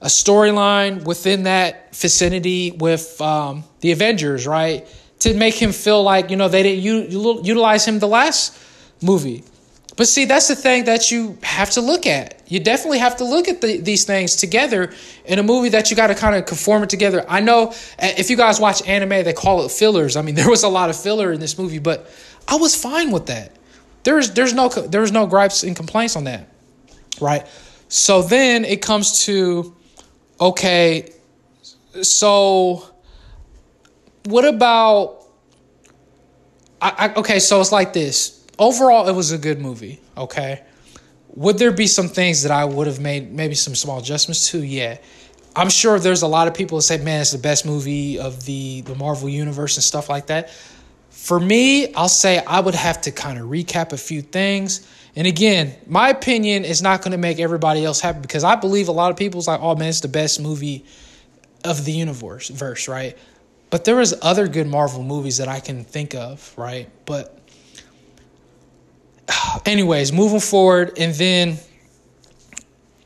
[0.00, 4.86] a storyline within that vicinity with um, the Avengers, right?
[5.20, 8.56] To make him feel like you know they didn't u- utilize him the last
[9.02, 9.44] movie.
[10.00, 12.42] But see, that's the thing that you have to look at.
[12.46, 14.94] You definitely have to look at the, these things together
[15.26, 17.22] in a movie that you got to kind of conform it together.
[17.28, 20.16] I know if you guys watch anime, they call it fillers.
[20.16, 22.10] I mean, there was a lot of filler in this movie, but
[22.48, 23.54] I was fine with that.
[24.04, 26.48] There's there's no there's no gripes and complaints on that,
[27.20, 27.46] right?
[27.90, 29.76] So then it comes to
[30.40, 31.12] okay,
[32.00, 32.88] so
[34.24, 35.26] what about
[36.80, 40.00] I, I okay, so it's like this overall, it was a good movie.
[40.16, 40.62] Okay.
[41.34, 44.62] Would there be some things that I would have made maybe some small adjustments to?
[44.62, 44.98] Yeah.
[45.56, 48.44] I'm sure there's a lot of people that say, man, it's the best movie of
[48.44, 50.50] the, the Marvel Universe and stuff like that.
[51.08, 54.86] For me, I'll say I would have to kind of recap a few things.
[55.16, 58.88] And again, my opinion is not going to make everybody else happy because I believe
[58.88, 60.84] a lot of people's like, oh man, it's the best movie
[61.64, 63.18] of the universe, verse, right?
[63.70, 66.88] But there was other good Marvel movies that I can think of, right?
[67.06, 67.39] But
[69.66, 71.58] anyways, moving forward, and then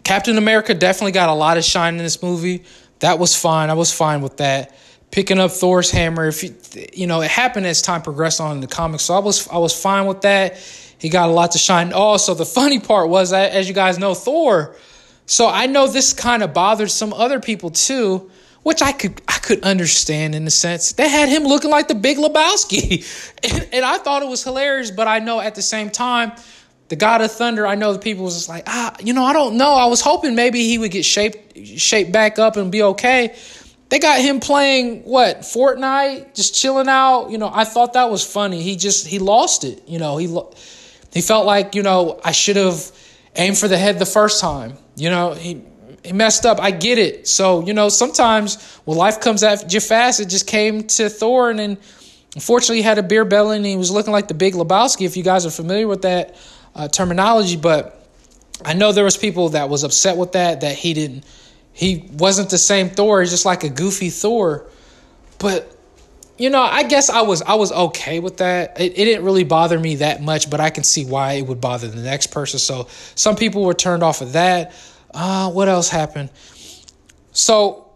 [0.05, 2.65] Captain America definitely got a lot of shine in this movie.
[3.01, 3.71] That was fine.
[3.71, 4.77] I was fine with that.
[5.11, 6.55] Picking up Thor's hammer, if you,
[6.93, 9.59] you know, it happened as time progressed on in the comics, so I was I
[9.59, 10.57] was fine with that.
[10.99, 11.93] He got a lot to shine.
[11.93, 14.77] Also, the funny part was, as you guys know, Thor.
[15.27, 18.31] So I know this kind of bothered some other people too
[18.65, 20.93] which I could I could understand in a sense.
[20.93, 23.05] They had him looking like the Big Lebowski,
[23.45, 24.91] and, and, I thought it was hilarious.
[24.91, 26.33] But I know at the same time,
[26.89, 27.67] the God of Thunder.
[27.67, 29.75] I know the people was just like, ah, you know, I don't know.
[29.75, 33.37] I was hoping maybe he would get shaped shaped back up and be okay.
[33.91, 37.29] They got him playing what Fortnite, just chilling out.
[37.29, 38.63] You know, I thought that was funny.
[38.63, 39.87] He just he lost it.
[39.87, 40.27] You know, he
[41.13, 42.91] he felt like you know I should have
[43.37, 44.79] aimed for the head the first time.
[44.97, 45.63] You know, he
[46.05, 46.61] he messed up.
[46.61, 47.27] I get it.
[47.27, 51.51] So, you know, sometimes when life comes at you fast, it just came to Thor
[51.51, 51.79] and
[52.35, 55.23] unfortunately had a beer belly and he was looking like the big Lebowski, if you
[55.23, 56.37] guys are familiar with that
[56.75, 57.57] uh, terminology.
[57.57, 58.07] But
[58.65, 61.25] I know there was people that was upset with that, that he didn't,
[61.73, 63.21] he wasn't the same Thor.
[63.21, 64.67] He's just like a goofy Thor.
[65.39, 65.71] But
[66.37, 68.81] you know, I guess I was I was okay with that.
[68.81, 71.61] It, it didn't really bother me that much, but I can see why it would
[71.61, 72.59] bother the next person.
[72.59, 74.73] So some people were turned off of that.
[75.15, 76.29] Uh, what else happened?
[77.33, 77.89] So,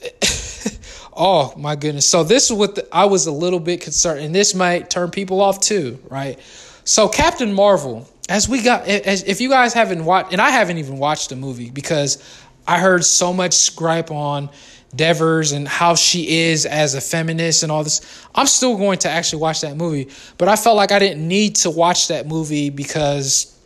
[1.16, 2.06] oh my goodness.
[2.06, 5.10] So this is what the, I was a little bit concerned, and this might turn
[5.10, 6.38] people off too, right?
[6.84, 10.78] So Captain Marvel, as we got, as if you guys haven't watched, and I haven't
[10.78, 12.22] even watched the movie because
[12.66, 14.48] I heard so much gripe on
[14.94, 18.00] Danvers and how she is as a feminist and all this.
[18.34, 20.08] I'm still going to actually watch that movie,
[20.38, 23.56] but I felt like I didn't need to watch that movie because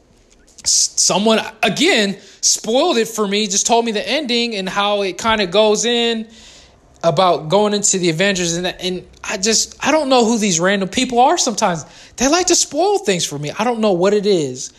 [0.64, 5.40] someone again spoiled it for me just told me the ending and how it kind
[5.40, 6.26] of goes in
[7.02, 10.88] about going into the avengers and and i just i don't know who these random
[10.88, 11.84] people are sometimes.
[12.16, 13.50] They like to spoil things for me.
[13.58, 14.72] I don't know what it is.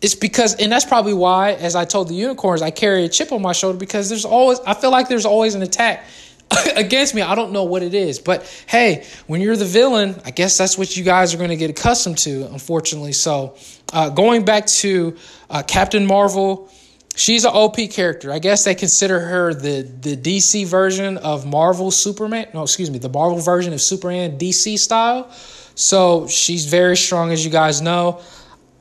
[0.00, 3.32] It's because and that's probably why as i told the unicorns i carry a chip
[3.32, 6.04] on my shoulder because there's always i feel like there's always an attack
[6.76, 7.22] against me.
[7.22, 8.18] I don't know what it is.
[8.18, 11.56] But hey, when you're the villain, I guess that's what you guys are going to
[11.56, 13.12] get accustomed to, unfortunately.
[13.12, 13.56] So,
[13.92, 15.16] uh, going back to
[15.50, 16.70] uh, Captain Marvel,
[17.16, 18.32] she's an OP character.
[18.32, 22.48] I guess they consider her the, the DC version of Marvel Superman.
[22.54, 25.30] No, excuse me, the Marvel version of Superman DC style.
[25.74, 28.20] So, she's very strong, as you guys know.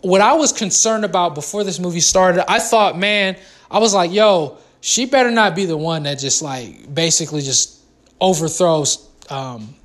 [0.02, 3.36] What I was concerned about before this movie started, I thought, man,
[3.70, 4.58] I was like, yo,
[4.88, 7.82] she better not be the one that just like basically just
[8.22, 9.76] overthrows um,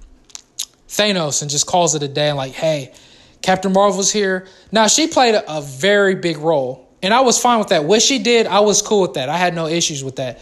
[0.87, 2.95] Thanos and just calls it a day and like, hey,
[3.43, 4.47] Captain Marvel's here.
[4.71, 7.85] Now she played a, a very big role, and I was fine with that.
[7.85, 9.29] What she did, I was cool with that.
[9.29, 10.39] I had no issues with that.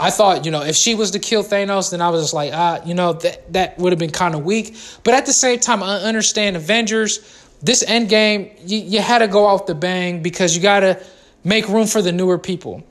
[0.00, 2.52] I thought, you know, if she was to kill Thanos, then I was just like,
[2.54, 4.74] ah, you know, that that would have been kind of weak.
[5.04, 7.44] But at the same time, I understand Avengers.
[7.60, 11.04] This end game, you, you had to go out the bang because you got to
[11.44, 12.84] make room for the newer people.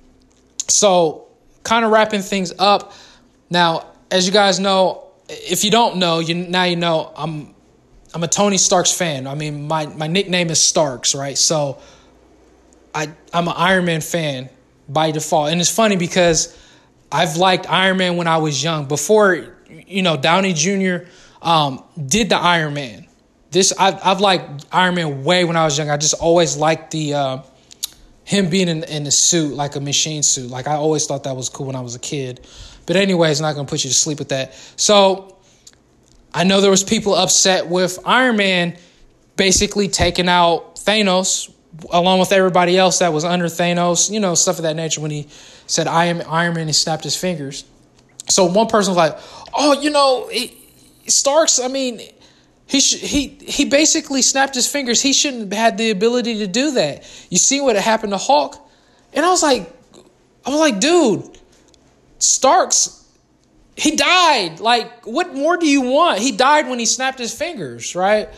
[0.68, 1.28] So,
[1.64, 2.94] kind of wrapping things up.
[3.50, 7.54] Now, as you guys know, if you don't know, you now you know I'm
[8.14, 9.28] I'm a Tony Starks fan.
[9.28, 11.38] I mean, my my nickname is Starks, right?
[11.38, 11.80] So,
[12.94, 14.50] I I'm an Iron Man fan
[14.90, 16.58] by default, and it's funny because
[17.12, 18.86] I've liked Iron Man when I was young.
[18.86, 21.08] Before you know, Downey Jr.
[21.42, 23.08] Um, did the Iron Man.
[23.52, 25.90] This I've I've liked Iron Man way when I was young.
[25.90, 27.42] I just always liked the uh,
[28.28, 30.52] him being in, in a suit, like a machine suit.
[30.52, 32.46] Like I always thought that was cool when I was a kid.
[32.86, 34.54] But anyways, not gonna put you to sleep with that.
[34.76, 35.38] So
[36.34, 38.76] I know there was people upset with Iron Man
[39.38, 41.54] basically taking out Thanos
[41.90, 45.12] along with everybody else that was under Thanos, you know, stuff of that nature when
[45.12, 45.28] he
[45.66, 47.64] said I am Iron Man and snapped his fingers.
[48.28, 49.18] So one person was like,
[49.54, 50.54] "Oh, you know, he,
[51.08, 52.02] Starks, I mean,
[52.68, 55.02] he sh- he he basically snapped his fingers.
[55.02, 57.04] He shouldn't have had the ability to do that.
[57.30, 58.58] You see what happened to Hulk?"
[59.14, 59.72] And I was like
[60.46, 61.38] I was like, "Dude,
[62.20, 62.94] Starks
[63.76, 64.60] he died.
[64.60, 66.20] Like what more do you want?
[66.20, 68.30] He died when he snapped his fingers, right?"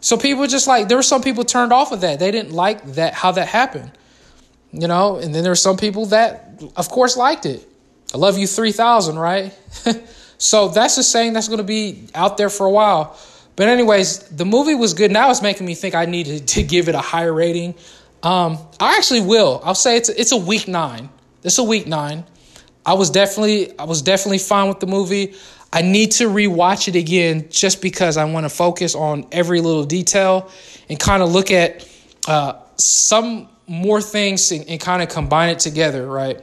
[0.00, 2.18] So people just like there were some people turned off of that.
[2.18, 3.92] They didn't like that how that happened.
[4.72, 7.66] You know, and then there were some people that of course liked it.
[8.14, 9.52] I love you 3000, right?
[10.38, 13.18] so that's a saying that's going to be out there for a while.
[13.56, 15.10] But anyways, the movie was good.
[15.10, 17.74] Now it's making me think I needed to give it a higher rating.
[18.22, 19.60] Um, I actually will.
[19.64, 21.08] I'll say it's it's a week nine.
[21.42, 22.24] It's a week nine.
[22.84, 25.34] I was definitely I was definitely fine with the movie.
[25.72, 29.84] I need to rewatch it again just because I want to focus on every little
[29.84, 30.50] detail
[30.88, 31.86] and kind of look at
[32.26, 36.42] uh, some more things and, and kind of combine it together, right?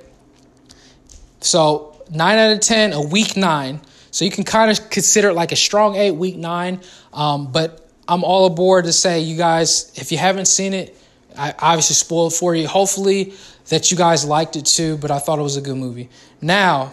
[1.40, 3.82] So nine out of ten, a week nine.
[4.12, 6.82] So you can kind of consider it like a strong eight, week nine.
[7.14, 10.98] Um, but I'm all aboard to say, you guys, if you haven't seen it,
[11.38, 12.68] I obviously spoiled for you.
[12.68, 13.34] Hopefully
[13.70, 16.10] that you guys liked it too, but I thought it was a good movie.
[16.42, 16.92] Now,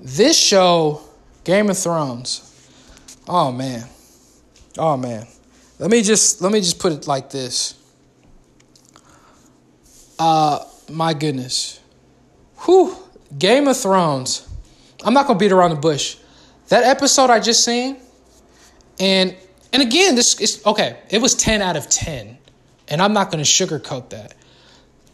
[0.00, 1.02] this show,
[1.44, 2.50] Game of Thrones.
[3.28, 3.86] Oh man.
[4.78, 5.26] Oh man.
[5.78, 7.74] Let me just let me just put it like this.
[10.18, 11.80] Uh my goodness.
[12.64, 12.96] Whew.
[13.38, 14.48] Game of Thrones.
[15.04, 16.16] I'm not gonna beat around the bush.
[16.68, 17.96] That episode I just seen,
[18.98, 19.36] and
[19.72, 20.98] and again, this is okay.
[21.10, 22.38] It was 10 out of 10,
[22.88, 24.34] and I'm not gonna sugarcoat that.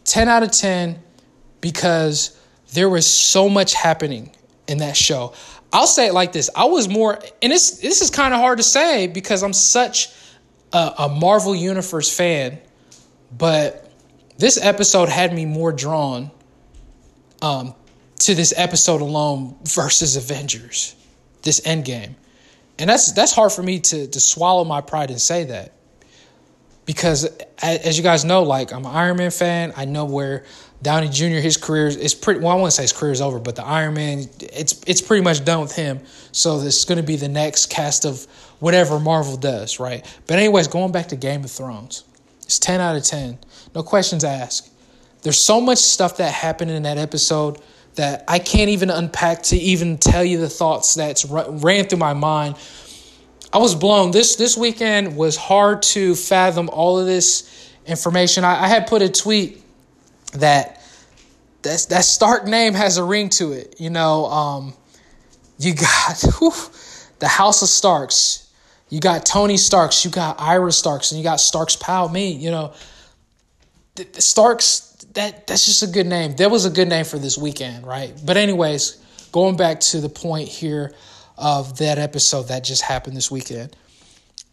[0.05, 1.01] 10 out of 10
[1.61, 2.39] because
[2.73, 4.31] there was so much happening
[4.67, 5.33] in that show.
[5.73, 8.57] I'll say it like this: I was more, and this this is kind of hard
[8.57, 10.09] to say because I'm such
[10.73, 12.59] a, a Marvel Universe fan,
[13.37, 13.91] but
[14.37, 16.31] this episode had me more drawn
[17.41, 17.73] um,
[18.19, 20.95] to this episode alone versus Avengers,
[21.43, 22.15] this Endgame,
[22.81, 25.71] and that's that's hard for me to to swallow my pride and say that
[26.85, 27.29] because
[27.61, 29.71] as you guys know, like I'm an Iron Man fan.
[29.77, 30.45] I know where
[30.81, 31.39] Downey Jr.
[31.39, 32.39] his career is pretty.
[32.39, 35.23] Well, I wouldn't say his career is over, but the Iron Man it's it's pretty
[35.23, 36.01] much done with him.
[36.31, 38.25] So this is going to be the next cast of
[38.59, 40.03] whatever Marvel does, right?
[40.25, 42.03] But anyways, going back to Game of Thrones,
[42.41, 43.37] it's ten out of ten,
[43.75, 44.71] no questions asked.
[45.21, 47.61] There's so much stuff that happened in that episode
[47.95, 52.13] that I can't even unpack to even tell you the thoughts that's ran through my
[52.13, 52.55] mind.
[53.53, 54.11] I was blown.
[54.11, 58.43] This this weekend was hard to fathom all of this information.
[58.43, 59.61] I, I had put a tweet
[60.33, 60.81] that
[61.63, 63.75] that that Stark name has a ring to it.
[63.79, 64.73] You know, um,
[65.59, 66.53] you got whew,
[67.19, 68.49] the House of Starks.
[68.89, 70.03] You got Tony Starks.
[70.03, 72.09] You got Arya Starks, and you got Starks Pal.
[72.09, 72.73] Me, you know,
[73.95, 76.35] the, the Starks that that's just a good name.
[76.35, 78.13] That was a good name for this weekend, right?
[78.25, 78.97] But anyways,
[79.31, 80.93] going back to the point here
[81.37, 83.75] of that episode that just happened this weekend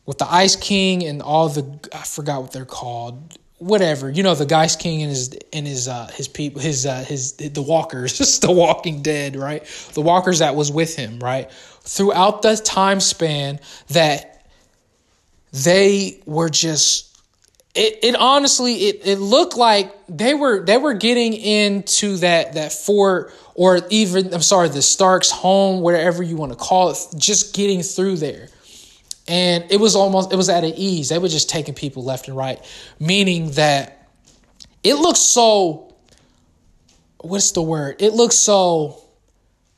[0.06, 3.38] with the Ice King and all the I forgot what they're called.
[3.58, 7.04] Whatever you know, the Ice King and his and his uh, his people, his uh,
[7.06, 9.64] his the Walkers, just the Walking Dead, right?
[9.94, 11.50] The Walkers that was with him, right?
[11.82, 14.46] Throughout the time span that
[15.52, 17.07] they were just
[17.74, 22.72] it, it honestly it, it looked like they were they were getting into that that
[22.72, 27.54] fort or even I'm sorry the Starks home whatever you want to call it just
[27.54, 28.48] getting through there.
[29.26, 31.10] And it was almost it was at an ease.
[31.10, 32.58] They were just taking people left and right
[32.98, 34.08] meaning that
[34.82, 35.94] it looks so
[37.20, 37.96] what's the word?
[38.00, 39.02] It looks so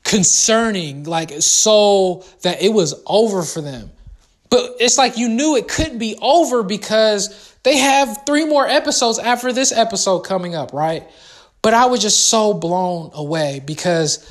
[0.03, 3.91] concerning like so that it was over for them.
[4.49, 9.19] But it's like you knew it couldn't be over because they have three more episodes
[9.19, 11.07] after this episode coming up, right?
[11.61, 14.27] But I was just so blown away because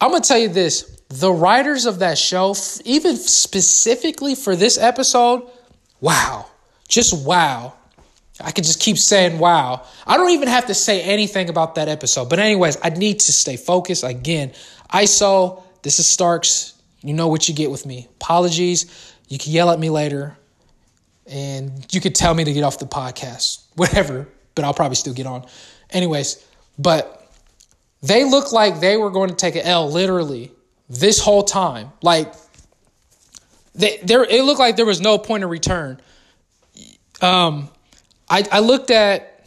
[0.00, 2.54] I'm going to tell you this the writers of that show,
[2.84, 5.42] even specifically for this episode,
[6.00, 6.46] wow,
[6.88, 7.74] just wow.
[8.42, 9.84] I could just keep saying wow.
[10.06, 12.30] I don't even have to say anything about that episode.
[12.30, 14.02] But, anyways, I need to stay focused.
[14.02, 14.52] Again,
[14.94, 16.72] ISO, this is Starks.
[17.02, 18.08] You know what you get with me.
[18.12, 19.14] Apologies.
[19.28, 20.38] You can yell at me later
[21.30, 25.14] and you could tell me to get off the podcast, whatever, but I'll probably still
[25.14, 25.46] get on.
[25.90, 26.44] Anyways,
[26.78, 27.30] but
[28.02, 30.50] they look like they were going to take an L literally
[30.88, 31.92] this whole time.
[32.02, 32.32] Like
[33.74, 36.00] they there it looked like there was no point of return.
[37.20, 37.68] Um
[38.28, 39.46] I I looked at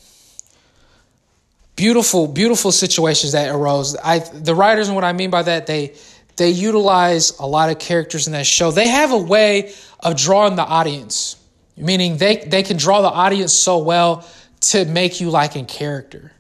[1.75, 3.95] beautiful, beautiful situations that arose.
[3.97, 5.95] I the writers and what I mean by that they
[6.35, 8.71] they utilize a lot of characters in that show.
[8.71, 11.35] They have a way of drawing the audience,
[11.75, 14.27] meaning they they can draw the audience so well
[14.61, 16.31] to make you like in character.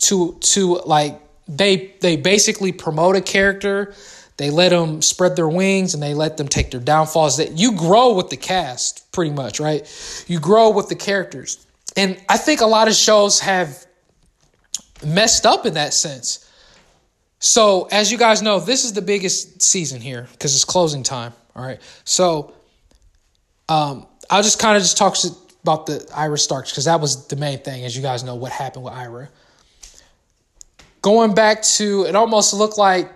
[0.00, 3.94] To to like they they basically promote a character
[4.40, 7.36] they let them spread their wings and they let them take their downfalls.
[7.36, 10.24] That you grow with the cast pretty much right?
[10.28, 11.66] You grow with the characters.
[11.94, 13.84] And i think a lot of shows have
[15.04, 16.50] messed up in that sense.
[17.38, 21.34] So as you guys know this is the biggest season here because it's closing time
[21.54, 21.80] all right?
[22.04, 22.54] So
[23.70, 25.16] um, i'll just kind of just talk
[25.62, 28.52] about the Arya Starks because that was the main thing as you guys know what
[28.52, 29.28] happened with Arya
[31.02, 33.10] going back to it almost looked like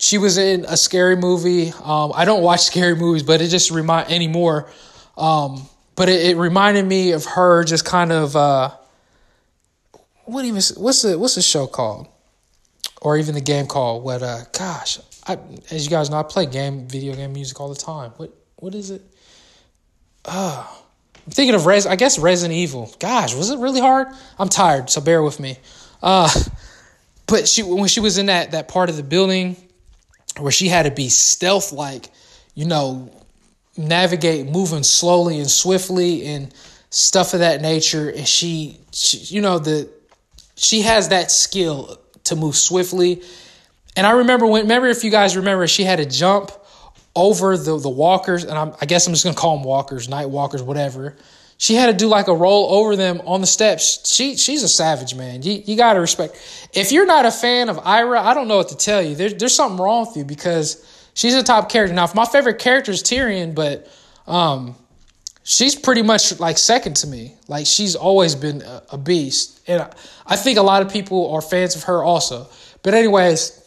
[0.00, 1.72] she was in a scary movie.
[1.84, 4.68] Um, I don't watch scary movies, but it just remind anymore.
[5.16, 8.70] Um, but it, it, reminded me of her just kind of uh,
[10.24, 12.08] what even what's the what's the show called,
[13.02, 14.02] or even the game called?
[14.02, 14.22] What?
[14.22, 15.38] Uh, gosh, I
[15.70, 18.12] as you guys know, I play game video game music all the time.
[18.16, 19.02] What what is it?
[20.24, 20.66] Uh,
[21.26, 21.86] I'm thinking of Res.
[21.86, 22.94] I guess Resident Evil.
[22.98, 24.08] Gosh, was it really hard?
[24.38, 25.58] I'm tired, so bear with me.
[26.02, 26.28] Uh,
[27.26, 29.56] but she when she was in that that part of the building
[30.38, 32.08] where she had to be stealth like,
[32.54, 33.10] you know,
[33.76, 36.52] navigate moving slowly and swiftly and
[36.90, 39.88] stuff of that nature and she, she you know the
[40.56, 43.22] she has that skill to move swiftly
[43.96, 46.50] and i remember when remember if you guys remember she had to jump
[47.20, 50.30] over the the walkers and I'm, i guess i'm just gonna call them walkers night
[50.30, 51.16] walkers whatever
[51.60, 54.10] she had to do like a roll over them on the steps.
[54.10, 55.42] She she's a savage, man.
[55.42, 56.40] You you gotta respect.
[56.72, 59.14] If you're not a fan of Arya, I don't know what to tell you.
[59.14, 61.94] There's there's something wrong with you because she's a top character.
[61.94, 63.86] Now, if my favorite character is Tyrion, but
[64.26, 64.74] um,
[65.42, 67.34] she's pretty much like second to me.
[67.46, 69.92] Like she's always been a, a beast, and I,
[70.26, 72.48] I think a lot of people are fans of her also.
[72.82, 73.59] But anyways,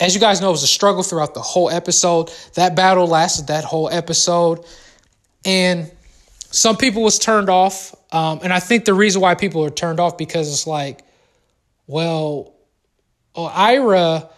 [0.00, 2.30] as you guys know, it was a struggle throughout the whole episode.
[2.54, 4.64] That battle lasted that whole episode,
[5.44, 5.90] and
[6.50, 7.94] some people was turned off.
[8.12, 11.00] Um, and i think the reason why people are turned off because it's like
[11.88, 12.54] well
[13.34, 14.30] oh, Arya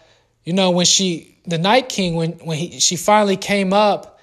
[0.43, 4.19] you know when she the night king when when he, she finally came up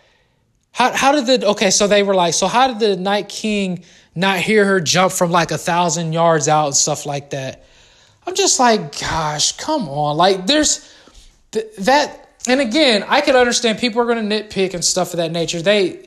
[0.72, 3.84] how, how did the okay so they were like so how did the night king
[4.16, 7.64] not hear her jump from like a thousand yards out and stuff like that?
[8.26, 10.16] I'm just like gosh come on.
[10.16, 10.93] Like there's
[11.54, 15.16] th- that and again i can understand people are going to nitpick and stuff of
[15.16, 16.04] that nature they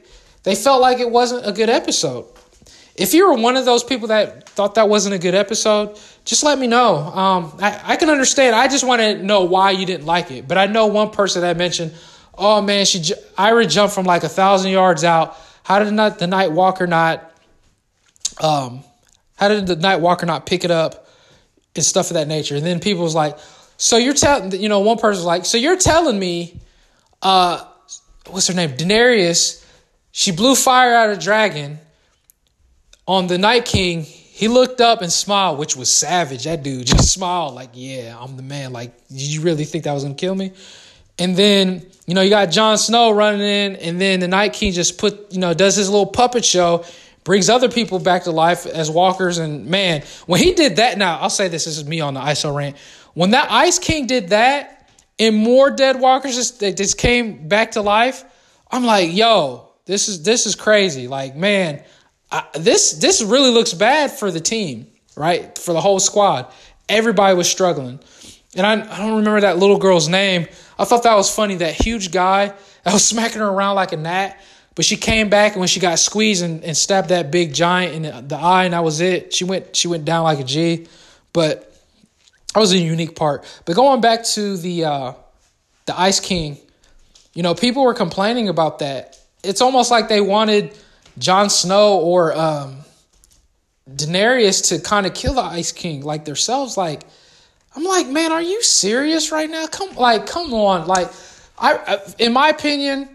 [0.48, 2.26] they felt like it wasn't a good episode.
[2.96, 6.42] If you were one of those people that thought that wasn't a good episode, just
[6.42, 6.96] let me know.
[6.96, 8.56] Um, I, I can understand.
[8.56, 10.48] I just want to know why you didn't like it.
[10.48, 11.94] But I know one person that mentioned,
[12.38, 15.38] oh man, she Arya jumped from like a thousand yards out.
[15.64, 17.30] How did not the Night Walker not?
[18.42, 18.86] Um,
[19.36, 21.10] how did the Night Walker not pick it up
[21.76, 22.56] and stuff of that nature?
[22.56, 23.38] And then people was like,
[23.78, 26.60] so you're telling, you know, one person's like, so you're telling me,
[27.22, 27.64] uh,
[28.28, 29.64] what's her name, Daenerys
[30.18, 31.78] she blew fire out of dragon
[33.08, 34.02] on the Night King.
[34.02, 36.46] He looked up and smiled, which was savage.
[36.46, 39.94] That dude just smiled like, "Yeah, I'm the man." Like, did you really think that
[39.94, 40.54] was gonna kill me?
[41.20, 44.74] And then you know you got Jon Snow running in, and then the Night King
[44.74, 46.84] just put you know does his little puppet show,
[47.24, 49.38] brings other people back to life as walkers.
[49.38, 52.22] And man, when he did that, now I'll say this: this is me on the
[52.22, 52.76] ISO rant.
[53.18, 57.72] When that Ice King did that, and more dead walkers just they just came back
[57.72, 58.24] to life,
[58.70, 61.08] I'm like, yo, this is this is crazy.
[61.08, 61.84] Like, man,
[62.32, 65.58] I, this this really looks bad for the team, right?
[65.58, 66.54] For the whole squad.
[66.88, 68.00] Everybody was struggling.
[68.56, 70.46] And I, I don't remember that little girl's name.
[70.78, 71.56] I thought that was funny.
[71.56, 72.54] That huge guy
[72.84, 74.40] that was smacking her around like a gnat.
[74.76, 77.96] But she came back and when she got squeezed and, and stabbed that big giant
[77.96, 79.34] in the, eye, and that was it.
[79.34, 80.86] She went she went down like a G.
[81.34, 81.74] But
[82.58, 83.46] that was a unique part.
[83.66, 85.14] But going back to the uh,
[85.86, 86.58] the Ice King,
[87.34, 90.78] you know, people were complaining about that it's almost like they wanted
[91.18, 92.78] Jon Snow or um,
[93.90, 96.78] Daenerys to kind of kill the Ice King like themselves.
[96.78, 97.04] Like,
[97.76, 99.68] I'm like, man, are you serious right now?
[99.68, 100.88] Come, like, come on.
[100.88, 101.10] Like,
[101.58, 103.10] I, I in my opinion,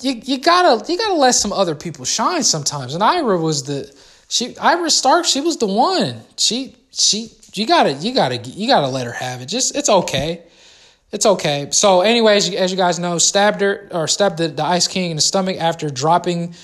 [0.00, 2.94] you you gotta you gotta let some other people shine sometimes.
[2.94, 3.92] And Arya was the
[4.28, 5.24] she Arya Stark.
[5.24, 6.20] She was the one.
[6.36, 9.46] She she you gotta you gotta you gotta let her have it.
[9.46, 10.42] Just it's okay.
[11.12, 11.68] It's okay.
[11.72, 15.16] So, anyways, as you guys know, stabbed her or stabbed the, the Ice King in
[15.16, 16.54] the stomach after dropping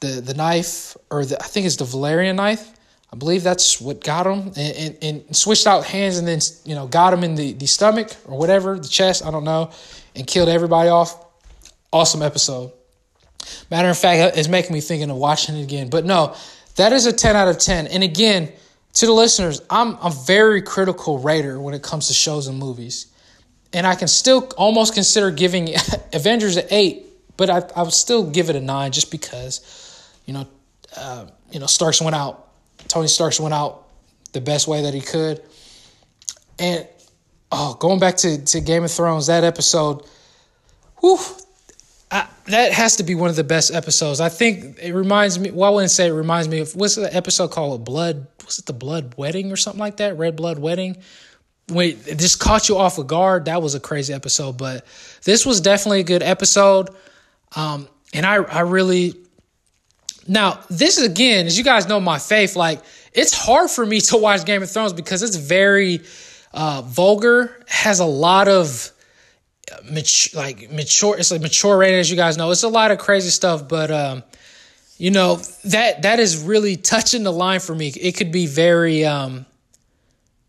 [0.00, 2.72] the the knife, or the, I think it's the Valyrian knife.
[3.12, 6.74] I believe that's what got him, and, and, and, switched out hands, and then you
[6.74, 9.72] know got him in the, the stomach or whatever, the chest, I don't know,
[10.14, 11.26] and killed everybody off.
[11.92, 12.72] Awesome episode.
[13.70, 15.90] Matter of fact, it's making me thinking of watching it again.
[15.90, 16.36] But no,
[16.76, 17.88] that is a ten out of ten.
[17.88, 18.52] And again,
[18.94, 23.06] to the listeners, I'm a very critical rater when it comes to shows and movies.
[23.72, 25.74] And I can still almost consider giving
[26.12, 30.34] Avengers an eight, but I, I would still give it a nine just because, you
[30.34, 30.48] know,
[30.96, 32.48] uh, you know, Starks went out.
[32.88, 33.86] Tony Starks went out
[34.32, 35.40] the best way that he could.
[36.58, 36.86] And
[37.52, 40.04] oh, going back to, to Game of Thrones, that episode,
[41.00, 41.18] whew,
[42.10, 44.20] I, that has to be one of the best episodes.
[44.20, 45.50] I think it reminds me.
[45.50, 47.84] Well, I wouldn't say it reminds me of what's the episode called?
[47.84, 48.26] Blood.
[48.44, 50.18] Was it the Blood Wedding or something like that?
[50.18, 50.96] Red Blood Wedding.
[51.68, 53.44] Wait, it just caught you off a of guard.
[53.44, 54.84] That was a crazy episode, but
[55.24, 56.90] this was definitely a good episode.
[57.54, 59.14] Um, and I, I really.
[60.26, 62.56] Now, this is again, as you guys know, my faith.
[62.56, 62.82] Like,
[63.12, 66.00] it's hard for me to watch Game of Thrones because it's very
[66.52, 68.90] uh, vulgar, has a lot of
[69.84, 71.16] mature, like mature.
[71.18, 72.50] It's like mature rating, as you guys know.
[72.50, 74.22] It's a lot of crazy stuff, but um,
[74.98, 77.88] you know that that is really touching the line for me.
[77.88, 79.46] It could be very, um,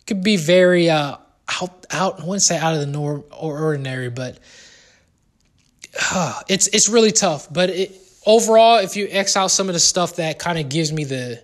[0.07, 1.17] could be very uh,
[1.61, 2.19] out out.
[2.19, 4.39] I wouldn't say out of the norm or ordinary, but
[6.11, 7.51] uh, it's it's really tough.
[7.51, 10.91] But it, overall, if you X out some of the stuff that kind of gives
[10.91, 11.41] me the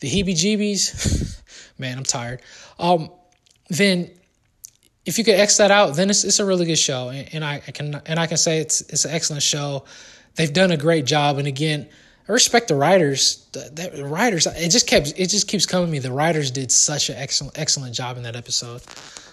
[0.00, 1.40] the heebie-jeebies,
[1.78, 2.40] man, I'm tired.
[2.78, 3.10] Um,
[3.68, 4.10] then
[5.08, 7.42] if you could X that out, then it's it's a really good show, and, and
[7.42, 9.84] I, I, can and I can say it's it's an excellent show.
[10.34, 11.88] They've done a great job, and again,
[12.28, 13.46] I respect the writers.
[13.52, 15.98] The, the writers, it just kept it just keeps coming to me.
[15.98, 18.82] The writers did such an excellent excellent job in that episode.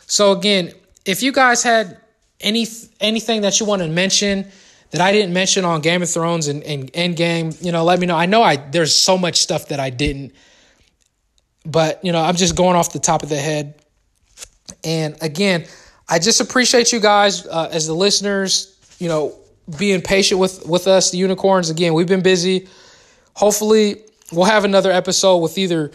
[0.07, 0.71] So again,
[1.03, 1.99] if you guys had
[2.39, 2.65] any
[3.01, 4.47] anything that you want to mention
[4.91, 8.07] that I didn't mention on Game of Thrones and, and Endgame, you know, let me
[8.07, 8.15] know.
[8.15, 10.32] I know I there's so much stuff that I didn't,
[11.65, 13.82] but you know, I'm just going off the top of the head.
[14.84, 15.66] And again,
[16.07, 19.36] I just appreciate you guys uh, as the listeners, you know,
[19.78, 21.70] being patient with with us, the unicorns.
[21.70, 22.68] Again, we've been busy.
[23.34, 25.91] Hopefully, we'll have another episode with either,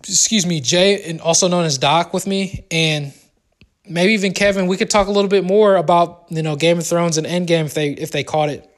[0.00, 3.12] excuse me, Jay, and also known as Doc, with me, and
[3.88, 4.66] maybe even Kevin.
[4.66, 7.66] We could talk a little bit more about you know Game of Thrones and Endgame
[7.66, 8.70] if they if they caught it.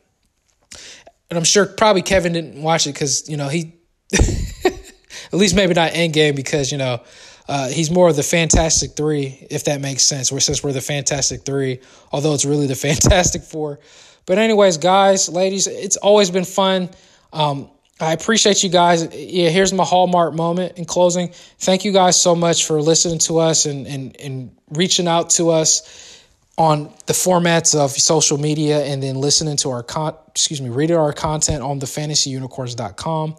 [1.31, 3.75] And I'm sure probably Kevin didn't watch it because you know he,
[4.15, 7.03] at least maybe not Endgame because you know
[7.49, 10.31] uh, he's more of the Fantastic Three, if that makes sense.
[10.31, 11.81] Where since we're the Fantastic Three,
[12.13, 13.81] although it's really the Fantastic Four.
[14.27, 16.91] But anyways, guys, ladies, it's always been fun.
[17.33, 17.71] Um,
[18.01, 19.03] I appreciate you guys.
[19.15, 21.31] Yeah, here's my hallmark moment in closing.
[21.59, 25.51] Thank you guys so much for listening to us and and and reaching out to
[25.51, 26.23] us
[26.59, 30.97] on the formats of social media and then listening to our con excuse me, reading
[30.97, 33.37] our content on the fantasyunicorns.com.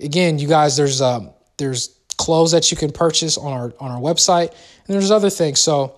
[0.00, 4.00] Again, you guys, there's um there's clothes that you can purchase on our on our
[4.00, 5.60] website, and there's other things.
[5.60, 5.96] So,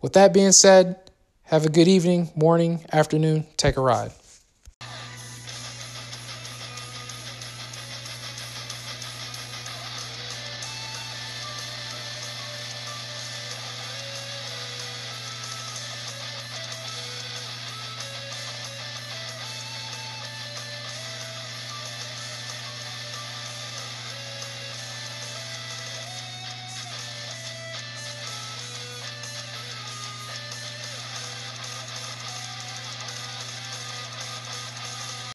[0.00, 0.96] with that being said,
[1.44, 3.46] have a good evening, morning, afternoon.
[3.56, 4.12] Take a ride.